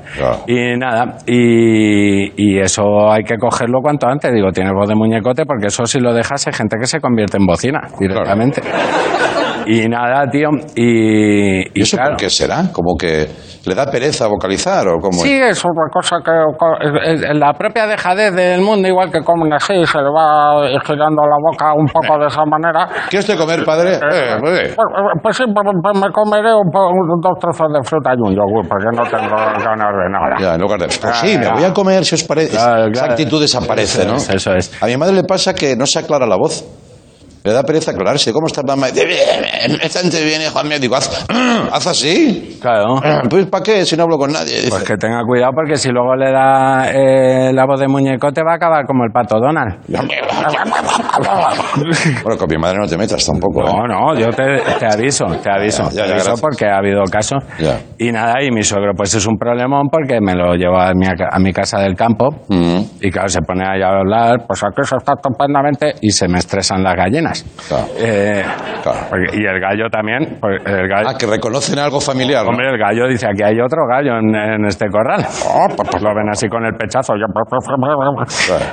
[0.47, 4.33] Y nada, y, y eso hay que cogerlo cuanto antes.
[4.33, 7.37] Digo, tiene voz de muñecote porque eso si lo dejas hay gente que se convierte
[7.37, 8.61] en bocina directamente.
[9.71, 12.13] Y nada, tío, y, ¿Y eso claro.
[12.13, 12.63] por qué será?
[12.73, 13.27] ¿Como que
[13.65, 15.21] le da pereza vocalizar o cómo?
[15.21, 16.31] Sí, es otra cosa que
[17.13, 21.21] es- es la propia dejadez del mundo, igual que comen así, se le va girando
[21.21, 22.87] la boca un poco de esa manera.
[23.11, 23.93] ¿Quieres de comer, padre?
[23.93, 24.37] Eh, eh.
[24.41, 24.75] Pues,
[25.21, 26.71] pues sí, pues, pues me comeré un,
[27.21, 30.35] dos trozos de fruta y un yogur, porque no tengo ganas de nada.
[30.39, 30.87] Ya, en lugar de.
[30.87, 32.55] Pues sí, me voy a comer si os parece.
[32.55, 34.15] Esa actitud desaparece, ¿no?
[34.15, 34.81] es, eso es.
[34.81, 36.65] A mi madre le pasa que no se aclara la voz.
[37.43, 38.33] Le da pereza aclararse.
[38.33, 38.87] ¿Cómo estás, mamá?
[38.93, 40.79] Bien, bastante bien, hijo mío.
[40.79, 41.25] Digo, haz,
[41.71, 42.57] haz así.
[42.61, 42.99] Claro.
[43.29, 43.85] Pues, ¿para qué?
[43.85, 44.55] Si no hablo con nadie.
[44.57, 48.41] Dice, Pues que tenga cuidado porque si luego le da eh, la voz de muñecote
[48.43, 49.77] va a acabar como el pato Donald.
[52.23, 53.61] Bueno, con mi madre no te metas tampoco.
[53.67, 53.71] ¿eh?
[53.71, 54.43] No, no, yo te,
[54.79, 56.41] te aviso, te aviso, Ya, ya, te aviso gracias.
[56.41, 57.35] porque ha habido caso.
[57.59, 57.79] Ya.
[57.97, 61.05] Y nada, y mi suegro pues es un problemón porque me lo llevo a mi,
[61.07, 64.81] a mi casa del campo Mm, y claro, se pone ahí a hablar, pues aquí
[64.83, 67.28] se está estupendamente y se me estresan las gallinas.
[67.67, 67.85] Claro.
[67.97, 68.43] Eh,
[68.83, 68.99] Claro.
[69.09, 72.43] porque- y el gallo también, pues, el gallo, Ah, que reconocen algo familiar.
[72.43, 72.49] ¿no?
[72.51, 75.25] Hombre, el gallo dice, aquí hay otro gallo en, en este corral.
[75.45, 77.13] Oh, pues, lo ven así con el pechazo.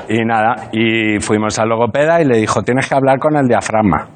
[0.08, 4.08] Y nada, y fuimos al logopeda y le dijo, tienes que hablar con el diafragma.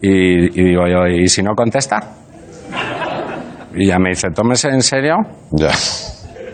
[0.00, 2.00] Y, y digo yo, ¿y si no contesta?
[3.74, 5.16] Y ya me dice, tómese en serio
[5.52, 5.70] Ya.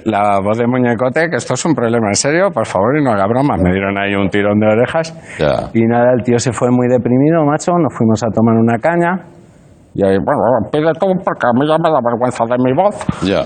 [0.04, 3.12] La voz de muñecote, que esto es un problema en serio, por favor, y no
[3.12, 3.60] haga bromas.
[3.60, 5.14] Me dieron ahí un tirón de orejas.
[5.38, 5.70] Ya.
[5.72, 7.72] Y nada, el tío se fue muy deprimido, macho.
[7.72, 9.30] Nos fuimos a tomar una caña.
[9.96, 10.42] Y ahí, bueno,
[10.72, 12.96] pide tú, porque a mí ya me da vergüenza de mi voz.
[13.22, 13.42] Ya.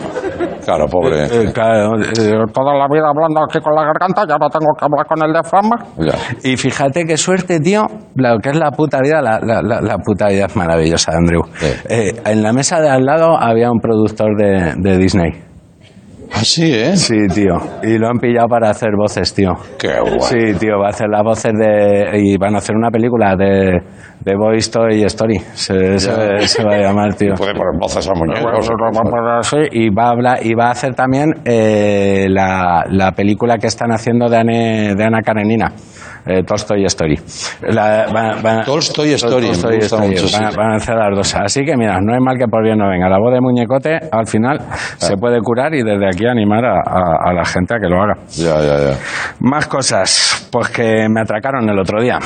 [0.64, 1.24] Claro, pobre.
[1.26, 4.84] Eh, claro, eh, toda la vida hablando aquí con la garganta, ya no tengo que
[4.84, 5.76] hablar con el diafragma.
[5.98, 6.14] Ya.
[6.50, 7.82] Y fíjate qué suerte, tío,
[8.14, 11.42] lo que es la puta vida, la, la, la, la puta vida es maravillosa, Andrew.
[11.52, 11.66] Sí.
[11.90, 15.47] Eh, en la mesa de al lado había un productor de, de Disney.
[16.32, 16.96] Así, ¿eh?
[16.96, 17.54] Sí, tío.
[17.82, 19.52] Y lo han pillado para hacer voces, tío.
[19.78, 20.20] Qué guay.
[20.20, 22.20] Sí, tío, va a hacer las voces de...
[22.20, 23.80] Y van a hacer una película de,
[24.20, 25.38] de Boy Story Story.
[25.54, 27.34] Se, se- se va a llamar, tío.
[27.34, 28.68] Puede poner voces a muñecos.
[29.72, 33.90] Y va a hablar y va a hacer también eh, la, la película que están
[33.92, 35.72] haciendo de, Ane- de Ana Karenina.
[36.26, 37.18] Eh, Tolstoy Story.
[37.62, 40.08] La- van- van- Tolstoy Story, me Tolstoy gusta Story.
[40.08, 40.56] mucho, Van, sí.
[40.56, 41.34] van a hacer las dos.
[41.36, 43.08] Así que mira, no hay mal que por bien no venga.
[43.08, 44.58] La voz de muñecote al final
[44.96, 48.02] se puede curar y desde aquí animar a, a- a la gente a que lo
[48.02, 48.14] haga.
[48.30, 48.96] Ya, ya, ya.
[49.40, 52.18] Más cosas, pues que me atracaron el otro día.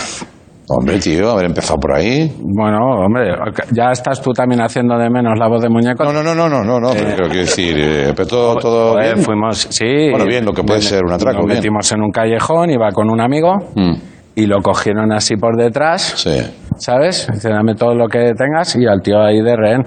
[0.68, 2.32] Hombre, tío, haber empezado por ahí.
[2.38, 3.34] Bueno, hombre,
[3.72, 6.12] ya estás tú también haciendo de menos la voz de muñecote.
[6.12, 9.24] No, no, no, no, no, no, pero quiero decir, eh, pero todo, todo Joder, bien.
[9.24, 10.10] fuimos, sí.
[10.10, 11.58] Bueno, bien, lo que puede ser un atraco, Nos bien.
[11.58, 13.92] metimos en un callejón, iba con un amigo Mm,
[14.36, 16.40] y lo cogieron así por detrás, sí.
[16.78, 17.28] ¿sabes?
[17.32, 19.82] Dice, dame todo lo que tengas y al tío ahí de rehén.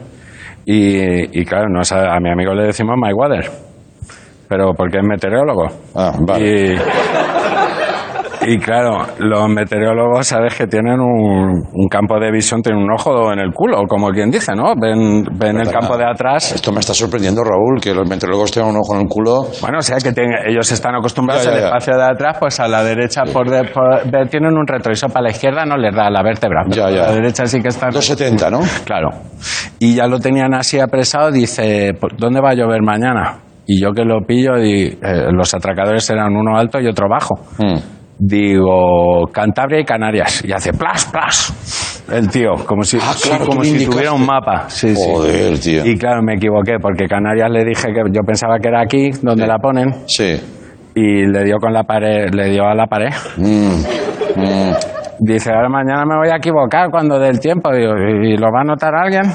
[0.65, 3.49] Y, y claro, no, a, a mi amigo le decimos My Water,
[4.49, 5.67] pero porque es meteorólogo.
[5.95, 6.75] Ah, vale.
[8.47, 13.31] Y, claro, los meteorólogos, sabes que tienen un, un campo de visión, tienen un ojo
[13.33, 14.73] en el culo, como quien dice, ¿no?
[14.79, 16.51] Ven, ven el campo de atrás.
[16.53, 19.47] Esto me está sorprendiendo, Raúl, que los meteorólogos tengan un ojo en el culo.
[19.61, 22.59] Bueno, o sea que tienen- ellos están acostumbrados Ya, ya, al espacio de atrás, pues
[22.59, 26.09] a la derecha por, de- por- tienen un retrovisor para la izquierda, no les da
[26.09, 26.63] la vértebra.
[26.67, 27.03] Ya, pero ya.
[27.03, 27.89] A la derecha sí que están.
[27.91, 28.59] 270, ¿no?
[28.85, 29.09] Claro.
[29.79, 33.39] Y ya lo tenían así apresado, dice, "¿Por ¿dónde va a llover mañana?
[33.67, 37.35] Y yo que lo pillo, y eh, los atracadores eran uno alto y otro bajo.
[37.57, 37.79] Mm.
[38.17, 40.43] Digo, Cantabria y Canarias.
[40.45, 42.03] Y hace plas, plas.
[42.11, 44.69] El tío, como si, Ah, claro, como si tuviera un mapa.
[44.69, 45.01] Sí, sí.
[45.11, 45.85] Joder, tío.
[45.85, 49.43] Y claro, me equivoqué, porque Canarias le dije que yo pensaba que era aquí, donde
[49.43, 49.49] Sí.
[49.49, 50.39] la ponen, Sí.
[50.95, 53.09] y le dio con la pared, le dio a la pared.
[53.37, 53.81] Mm,
[54.35, 54.73] mm.
[55.19, 57.71] Dice, ahora mañana me voy a equivocar cuando del tiempo.
[57.71, 59.23] Digo, ¿y lo va a notar alguien?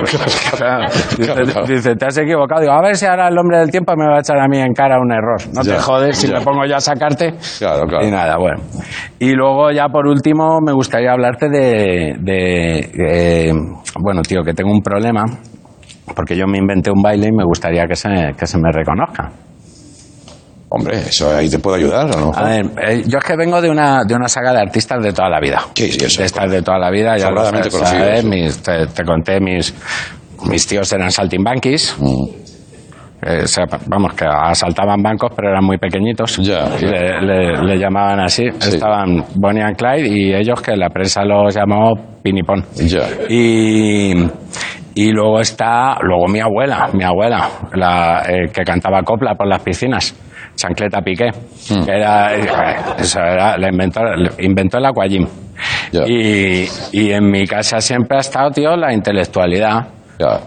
[1.68, 2.60] Dice, te has equivocado.
[2.62, 4.58] Digo, a ver si ahora el hombre del tiempo me va a echar a mí
[4.58, 5.40] en cara un error.
[5.54, 6.38] No Ya, te jodes si ya.
[6.38, 7.34] me pongo yo a sacarte.
[7.58, 8.06] Claro, claro.
[8.06, 8.62] Y nada, bueno.
[9.18, 12.16] Y luego ya por último me gustaría hablarte de...
[12.20, 12.78] de,
[13.48, 13.52] eh,
[14.00, 15.24] bueno, tío, que tengo un problema.
[16.14, 19.30] Porque yo me inventé un baile y me gustaría que se, que se me reconozca.
[20.72, 22.32] Hombre, eso ahí te puedo ayudar, ¿o no?
[22.32, 25.12] A ver, eh, yo es que vengo de una, de una saga de artistas de
[25.12, 25.60] toda la vida.
[25.74, 26.20] Sí, sí, eso.
[26.20, 28.24] De estas de toda la vida, ya lo sabes, conocidos.
[28.24, 29.74] mis- te, te conté, mis,
[30.48, 31.96] mis tíos eran saltimbanquis.
[31.98, 32.24] Mm.
[33.22, 36.36] Eh, o sea, vamos, que asaltaban bancos, pero eran muy pequeñitos.
[36.38, 38.44] Ya, le, le- le llamaban así.
[38.60, 38.68] Sí.
[38.76, 42.64] Estaban Bonnie and Clyde y ellos que la prensa los llamó Pinipón.
[42.76, 43.08] Ya.
[43.28, 44.14] Y,
[44.94, 49.62] y luego está, luego mi abuela, mi abuela, la, eh, que cantaba copla por las
[49.62, 50.14] piscinas,
[50.60, 51.30] Chancleta Piqué,
[51.70, 51.84] Mm.
[51.84, 52.34] que era,
[52.98, 54.00] eso era, la inventó,
[54.38, 55.26] inventó el aquagym.
[55.92, 56.02] Ya.
[56.06, 59.86] Y, y en mi casa siempre ha estado, tío, la intelectualidad.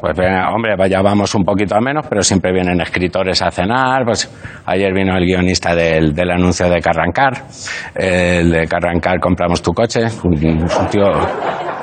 [0.02, 0.16] Pues
[0.54, 4.06] hombre, ya vamos un poquito a menos, pero siempre vienen escritores a cenar.
[4.06, 4.30] Pues
[4.68, 7.46] ayer vino el guionista del, del anuncio de Carrancar,
[7.96, 11.06] el de Carrancar compramos tu coche, un, un tío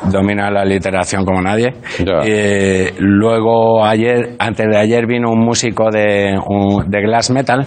[0.05, 1.75] domina la literación como nadie.
[1.99, 2.21] Ya.
[2.25, 7.67] Eh, luego ayer, antes de ayer vino un músico de, un- de glass metal.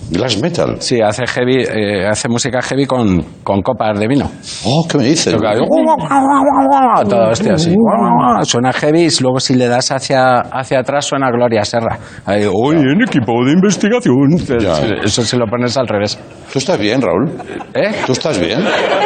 [0.11, 0.75] Glass metal.
[0.79, 4.29] Sí, hace heavy, eh, hace música heavy con, con copas de vino.
[4.65, 5.33] Oh, ¿qué me dices?
[5.33, 5.53] Toca
[7.09, 7.73] todo este así.
[8.43, 11.97] Suena heavy y luego si le das hacia, hacia atrás suena Gloria Serra.
[12.25, 14.37] Ahí, uy, en equipo de investigación.
[14.59, 14.79] Ya.
[15.03, 16.19] Eso si lo pones al revés.
[16.51, 17.31] ¿Tú estás bien, Raúl?
[17.73, 17.91] ¿Eh?
[18.05, 18.59] ¿Tú estás bien?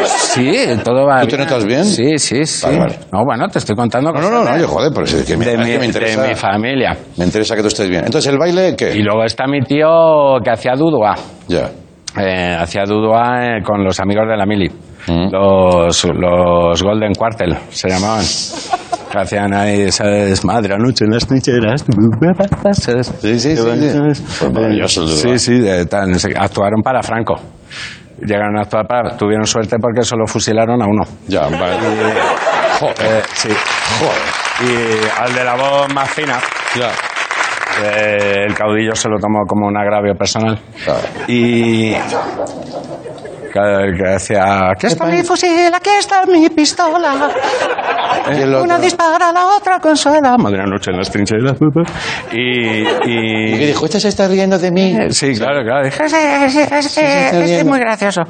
[0.07, 0.51] Sí,
[0.83, 1.85] todo va ¿Tú te notas bien?
[1.85, 2.65] Sí, sí, sí.
[2.65, 2.99] Vale, vale.
[3.11, 5.45] No, bueno, te estoy contando No, no, no, de- yo joder, pero es que me,
[5.45, 6.21] de, mi, que me interesa.
[6.23, 6.97] de mi familia.
[7.17, 8.05] me interesa que tú estés bien.
[8.05, 8.95] Entonces, ¿el baile qué?
[8.95, 11.15] Y luego está mi tío que hacía dudua.
[11.47, 11.69] Ya.
[12.17, 14.69] Eh, hacía dudua eh, con los amigos de la mili.
[15.07, 15.29] Mm.
[15.31, 18.23] Los, los Golden Quartel se llamaban.
[19.15, 20.43] Hacían ahí, ¿sabes?
[20.43, 21.85] Madre anoche en las trincheras.
[23.21, 24.23] Sí, sí, sí, sí.
[24.53, 24.93] Pues.
[25.21, 25.67] Sí, sí,
[26.35, 27.35] actuaron para Franco.
[28.19, 29.15] Llegaron a actuar para.
[29.15, 31.03] Tuvieron suerte porque solo fusilaron a uno.
[31.27, 31.75] Ya, vale.
[32.99, 33.49] Eh, sí.
[34.61, 36.39] Y al de la voz más fina.
[36.77, 36.89] Ya.
[37.83, 40.57] Eh, el caudillo se lo tomó como un agravio personal.
[41.27, 41.93] Y.
[43.53, 47.13] Que, decía: Aquí está mi fusil, aquí está mi pistola.
[47.13, 48.63] Otro.
[48.63, 50.37] Una dispara, la otra consuela.
[50.37, 51.53] Madre noche en las trincheras.
[52.33, 52.81] Y.
[52.81, 53.85] ¿Y y dijo?
[53.85, 54.97] ¿Este se está riendo de mí?
[55.11, 55.85] Sí, claro, claro.
[55.85, 56.79] Dije, "Sí, sí, está
[57.45, 58.23] es muy gracioso.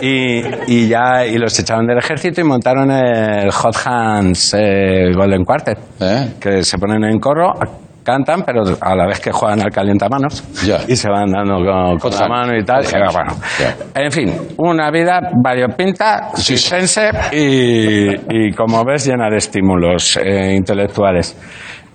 [0.00, 5.44] Y, y ya y los echaron del ejército y montaron el Hot Hands eh, Golden
[5.44, 6.32] Quartet, ¿Eh?
[6.40, 7.52] que se ponen en corro,
[8.02, 10.78] cantan, pero a la vez que juegan al calientamanos Ya.
[10.88, 12.84] y se van dando con, con la mano y tal.
[13.12, 13.34] Bueno,
[13.94, 16.74] en fin, una vida variopinta, Sí, sí.
[17.32, 21.36] y, como ves, llena de estímulos eh, intelectuales.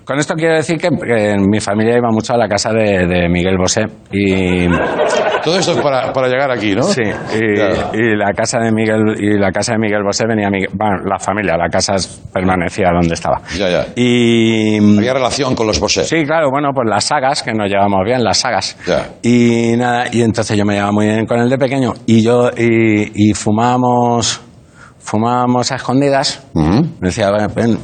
[0.08, 3.28] Con esto quiero decir que, que mi familia iba mucho a la casa de, de
[3.28, 4.66] Miguel Bosé y
[5.44, 6.82] Todo esto es para, para llegar aquí, ¿no?
[6.84, 7.90] sí y, Ya.
[7.92, 11.18] y la casa de Miguel y la casa de Miguel Bosé venía Miguel- bueno, la
[11.18, 11.96] familia la casa
[12.32, 13.86] permanecía donde estaba Ya, ya.
[13.96, 16.04] y Había relación con los Bosé.
[16.04, 18.78] Sí, claro, bueno, pues las sagas, que nos llevamos bien, las sagas.
[18.86, 19.10] Ya.
[19.22, 21.92] Y nada, y entonces yo me llevaba muy bien con el de pequeño.
[22.06, 24.40] Y yo, y, y fumábamos,
[24.98, 26.46] fumábamos a escondidas.
[26.54, 26.82] Ujú.
[27.00, 27.78] Me decía, "Ven, ven",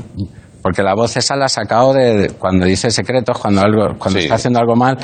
[0.65, 4.25] porque la voz esa la ha sacado de cuando dice secretos, cuando algo, cuando Sí.
[4.25, 4.97] está haciendo algo mal.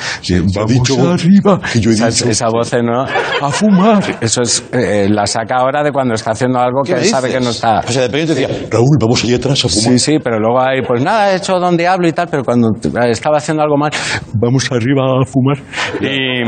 [0.55, 1.61] Vamos dicho arriba.
[1.71, 2.31] que yo he esa, dicho.
[2.31, 4.03] esa voz no, a fumar.
[4.23, 7.31] Eso es, eh, la saca ahora de cuando está haciendo algo ¿Qué que me sabe
[7.31, 7.81] que no está.
[7.81, 9.93] O sea, de pequeño te decía, Raúl, vamos allí atrás a fumar.
[9.93, 12.71] Sí, sí, pero luego hay, pues nada, he hecho donde hablo y tal, pero cuando
[13.11, 13.91] estaba haciendo algo mal,
[14.33, 15.59] vamos arriba a fumar.
[16.01, 16.43] Y,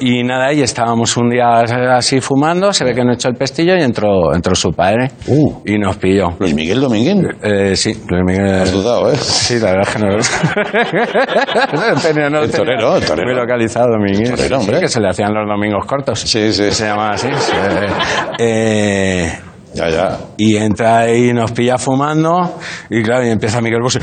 [0.00, 1.60] y nada, y estábamos un día
[1.96, 5.62] así fumando, se ve que no hecho el pestillo y entró, entró su padre Uh.
[5.64, 6.34] y nos pilló.
[6.38, 7.16] Luis Miguel Domínguez.
[7.42, 8.54] Eh, sí, Luis Miguel.
[8.62, 9.16] Has dudado, ¿eh?
[9.16, 10.18] Sí, la verdad es que no lo
[12.02, 13.26] tenía, no El torero, el torero.
[13.28, 14.34] Muy localizado, Miguel.
[14.34, 14.76] Torero, hombre.
[14.76, 16.20] Sí, que se le hacían los domingos cortos.
[16.20, 16.62] Sí, sí.
[16.64, 17.28] Que se llamaba así.
[17.38, 17.52] sí.
[18.38, 19.32] Eh,
[19.74, 20.18] Ya, ya.
[20.36, 22.58] y entra ahí y nos pilla fumando
[22.90, 24.00] y claro, y empieza Miguel Bosé.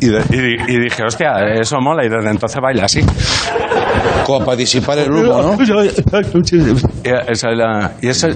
[0.00, 0.24] Y, de-
[0.66, 3.00] y dije, hostia, eso mola y desde entonces baila así.
[4.30, 5.56] Como para disipar el humo, ¿no?
[7.04, 8.28] Y eso, es la- y eso,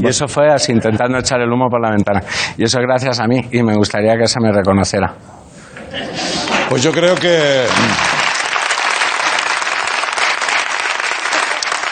[0.00, 2.20] y eso fue así, intentando echar el humo por la ventana.
[2.56, 5.14] Y eso gracias a mí y me gustaría que se me reconociera.
[6.68, 7.64] Pues yo creo que.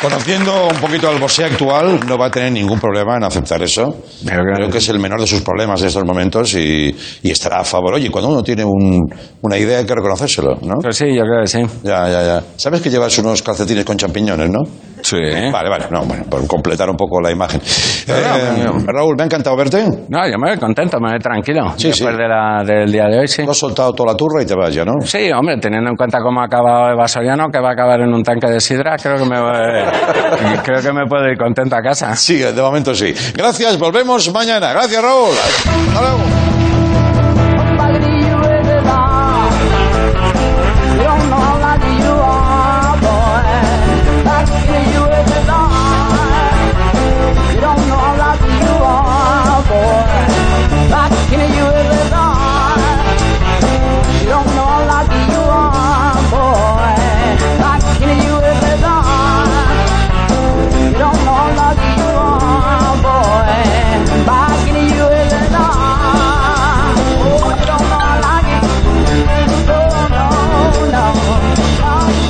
[0.00, 3.96] Conociendo un poquito al Bosé actual, no va a tener ningún problema en aceptar eso.
[4.24, 7.58] Pero Creo que es el menor de sus problemas en estos momentos y, y estará
[7.60, 7.94] a favor.
[7.94, 10.74] Oye, cuando uno tiene un- una idea hay que reconocérselo, ¿no?
[10.80, 11.58] Pues sí, yo creo que sí.
[11.82, 12.42] Ya, ya, ya.
[12.56, 14.60] ¿Sabes que llevas unos calcetines con champiñones, no?
[15.02, 15.16] Sí.
[15.52, 17.60] Vale, vale, no, bueno, por completar un poco la imagen.
[18.08, 19.84] Eh, Raúl, me ha encantado verte.
[20.08, 21.72] No, yo me voy contento, me voy tranquilo.
[21.76, 22.20] Sí, Después sí.
[22.22, 23.44] De la, del día de hoy, sí.
[23.44, 24.94] Tú has soltado toda la turra y te vas ya, ¿no?
[25.04, 28.12] Sí, hombre, teniendo en cuenta cómo ha acabado Eva Soriano, que va a acabar en
[28.12, 31.82] un tanque de sidra, creo que me, voy- creo que me puedo ir contento a
[31.82, 32.14] casa.
[32.16, 33.14] Sí, de momento sí.
[33.34, 34.72] Gracias, volvemos mañana.
[34.72, 35.30] Gracias, Raúl.
[35.30, 36.47] Hasta luego.